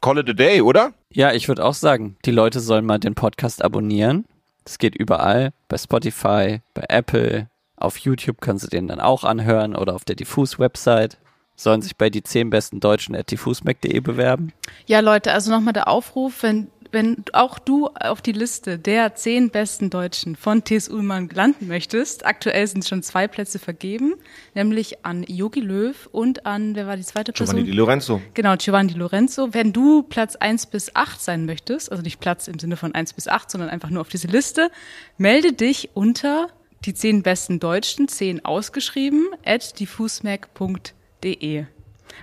Call 0.00 0.18
it 0.18 0.28
a 0.28 0.32
day, 0.32 0.60
oder? 0.60 0.92
Ja, 1.10 1.32
ich 1.32 1.46
würde 1.46 1.64
auch 1.64 1.74
sagen, 1.74 2.16
die 2.24 2.32
Leute 2.32 2.58
sollen 2.58 2.84
mal 2.84 2.98
den 2.98 3.14
Podcast 3.14 3.62
abonnieren. 3.64 4.24
Das 4.68 4.76
geht 4.76 4.94
überall, 4.94 5.52
bei 5.68 5.78
Spotify, 5.78 6.60
bei 6.74 6.84
Apple, 6.90 7.48
auf 7.76 7.96
YouTube 7.96 8.42
können 8.42 8.58
sie 8.58 8.68
den 8.68 8.86
dann 8.86 9.00
auch 9.00 9.24
anhören 9.24 9.74
oder 9.74 9.94
auf 9.94 10.04
der 10.04 10.14
Diffus-Website. 10.14 11.16
Sollen 11.56 11.80
sich 11.80 11.96
bei 11.96 12.10
die 12.10 12.22
10 12.22 12.50
besten 12.50 12.78
Deutschen 12.78 13.16
at 13.16 13.30
diffusmac.de 13.30 13.98
bewerben. 14.00 14.52
Ja, 14.84 15.00
Leute, 15.00 15.32
also 15.32 15.50
nochmal 15.50 15.72
der 15.72 15.88
Aufruf, 15.88 16.42
wenn, 16.42 16.68
wenn 16.90 17.24
auch 17.32 17.58
du 17.58 17.88
auf 17.88 18.22
die 18.22 18.32
Liste 18.32 18.78
der 18.78 19.14
zehn 19.14 19.50
besten 19.50 19.90
Deutschen 19.90 20.36
von 20.36 20.64
T.S. 20.64 20.88
Ullmann 20.88 21.28
landen 21.28 21.68
möchtest, 21.68 22.24
aktuell 22.24 22.66
sind 22.66 22.86
schon 22.86 23.02
zwei 23.02 23.28
Plätze 23.28 23.58
vergeben, 23.58 24.14
nämlich 24.54 25.04
an 25.04 25.24
Yogi 25.24 25.60
Löw 25.60 26.08
und 26.12 26.46
an, 26.46 26.74
wer 26.74 26.86
war 26.86 26.96
die 26.96 27.04
zweite 27.04 27.32
Person? 27.32 27.56
Giovanni 27.56 27.70
Di 27.70 27.76
Lorenzo. 27.76 28.22
Genau, 28.34 28.56
Giovanni 28.56 28.92
Lorenzo. 28.94 29.52
Wenn 29.52 29.72
du 29.72 30.02
Platz 30.02 30.36
1 30.36 30.66
bis 30.66 30.94
8 30.94 31.20
sein 31.20 31.46
möchtest, 31.46 31.90
also 31.90 32.02
nicht 32.02 32.20
Platz 32.20 32.48
im 32.48 32.58
Sinne 32.58 32.76
von 32.76 32.94
1 32.94 33.12
bis 33.12 33.28
8, 33.28 33.50
sondern 33.50 33.70
einfach 33.70 33.90
nur 33.90 34.00
auf 34.00 34.08
diese 34.08 34.28
Liste, 34.28 34.70
melde 35.16 35.52
dich 35.52 35.90
unter 35.94 36.48
die 36.84 36.94
10 36.94 37.22
besten 37.22 37.60
Deutschen, 37.60 38.08
10 38.08 38.44
ausgeschrieben, 38.44 39.28
at 39.44 39.78
diffusmac.de. 39.78 41.64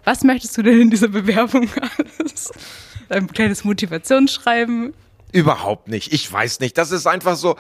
Was 0.04 0.24
möchtest 0.24 0.58
du 0.58 0.64
denn 0.64 0.82
in 0.82 0.90
dieser 0.90 1.08
Bewerbung 1.08 1.70
alles? 2.08 2.52
Ein 3.10 3.28
kleines 3.28 3.64
Motivationsschreiben. 3.64 4.94
Überhaupt 5.32 5.88
nicht. 5.88 6.14
Ich 6.14 6.32
weiß 6.32 6.60
nicht. 6.60 6.78
Das 6.78 6.92
ist 6.92 7.08
einfach 7.08 7.36
so, 7.36 7.58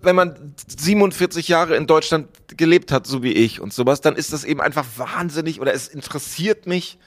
wenn 0.00 0.16
man 0.16 0.54
47 0.66 1.48
Jahre 1.48 1.76
in 1.76 1.86
Deutschland 1.86 2.28
gelebt 2.56 2.92
hat, 2.92 3.06
so 3.06 3.22
wie 3.22 3.32
ich 3.32 3.60
und 3.60 3.72
sowas, 3.72 4.00
dann 4.00 4.16
ist 4.16 4.32
das 4.32 4.44
eben 4.44 4.60
einfach 4.60 4.86
wahnsinnig 4.96 5.60
oder 5.60 5.72
es 5.72 5.88
interessiert 5.88 6.66
mich, 6.66 6.98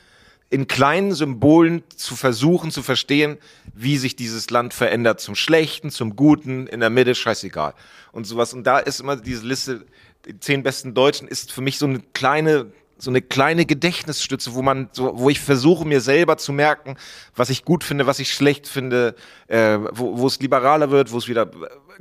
in 0.50 0.68
kleinen 0.68 1.14
Symbolen 1.14 1.84
zu 1.96 2.16
versuchen 2.16 2.72
zu 2.72 2.82
verstehen, 2.82 3.38
wie 3.74 3.98
sich 3.98 4.16
dieses 4.16 4.50
Land 4.50 4.74
verändert 4.74 5.20
zum 5.20 5.36
Schlechten, 5.36 5.92
zum 5.92 6.16
Guten, 6.16 6.66
in 6.66 6.80
der 6.80 6.90
Mitte, 6.90 7.14
scheißegal. 7.14 7.76
Und 8.12 8.26
sowas. 8.26 8.54
Und 8.54 8.64
da 8.64 8.80
ist 8.80 9.00
immer 9.00 9.16
diese 9.16 9.46
Liste, 9.46 9.86
die 10.26 10.40
zehn 10.40 10.64
besten 10.64 10.96
Deutschen, 10.96 11.28
ist 11.28 11.52
für 11.52 11.62
mich 11.62 11.78
so 11.78 11.86
eine 11.86 12.00
kleine, 12.14 12.72
so 13.00 13.10
eine 13.10 13.22
kleine 13.22 13.66
Gedächtnisstütze, 13.66 14.54
wo 14.54 14.62
man, 14.62 14.90
so, 14.92 15.18
wo 15.18 15.30
ich 15.30 15.40
versuche, 15.40 15.86
mir 15.88 16.02
selber 16.02 16.38
zu 16.38 16.52
merken, 16.54 16.98
was 17.36 17.50
ich 17.50 17.66
gut 17.66 17.84
finde, 17.84 18.06
was 18.08 18.20
ich 18.20 18.32
schlecht 18.34 18.68
finde, 18.68 19.16
äh, 19.48 19.78
wo, 19.92 20.18
wo 20.20 20.28
es 20.28 20.40
liberaler 20.40 20.92
wird, 20.92 21.12
wo 21.12 21.18
es 21.18 21.28
wieder 21.28 21.50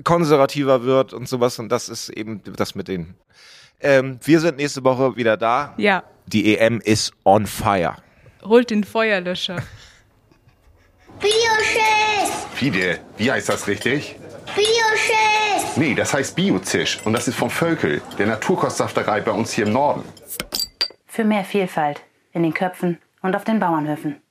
konservativer 0.05 0.83
wird 0.83 1.13
und 1.13 1.29
sowas. 1.29 1.59
Und 1.59 1.69
das 1.71 1.89
ist 1.89 2.09
eben 2.11 2.43
das 2.57 2.75
mit 2.75 2.89
denen. 2.89 3.15
Ähm, 3.81 4.19
wir 4.25 4.41
sind 4.41 4.57
nächste 4.57 4.83
Woche 4.85 5.17
wieder 5.17 5.37
da. 5.37 5.75
Ja, 5.79 6.03
Die 6.27 6.57
EM 6.59 6.81
ist 6.81 7.13
on 7.25 7.47
fire. 7.47 7.97
holt 8.45 8.71
den 8.71 8.83
Feuerlöscher. 8.85 9.63
Bioschiss! 11.21 12.47
Fide, 12.55 13.01
wie 13.17 13.31
heißt 13.31 13.49
das 13.49 13.67
richtig? 13.67 14.17
Bioschiss! 14.55 15.77
Nee, 15.77 15.95
das 15.95 16.13
heißt 16.15 16.35
Biozisch. 16.37 16.99
Und 17.05 17.13
das 17.13 17.29
ist 17.29 17.35
vom 17.37 17.51
Völkel, 17.51 18.01
der 18.19 18.27
Naturkostsafterei 18.27 19.21
bei 19.21 19.31
uns 19.33 19.53
hier 19.53 19.67
im 19.67 19.73
Norden. 19.73 20.03
Für 21.18 21.24
mehr 21.24 21.42
Vielfalt 21.42 22.04
in 22.33 22.44
den 22.44 22.54
Köpfen 22.54 22.98
und 23.22 23.35
auf 23.35 23.42
den 23.42 23.59
Bauernhöfen. 23.59 24.22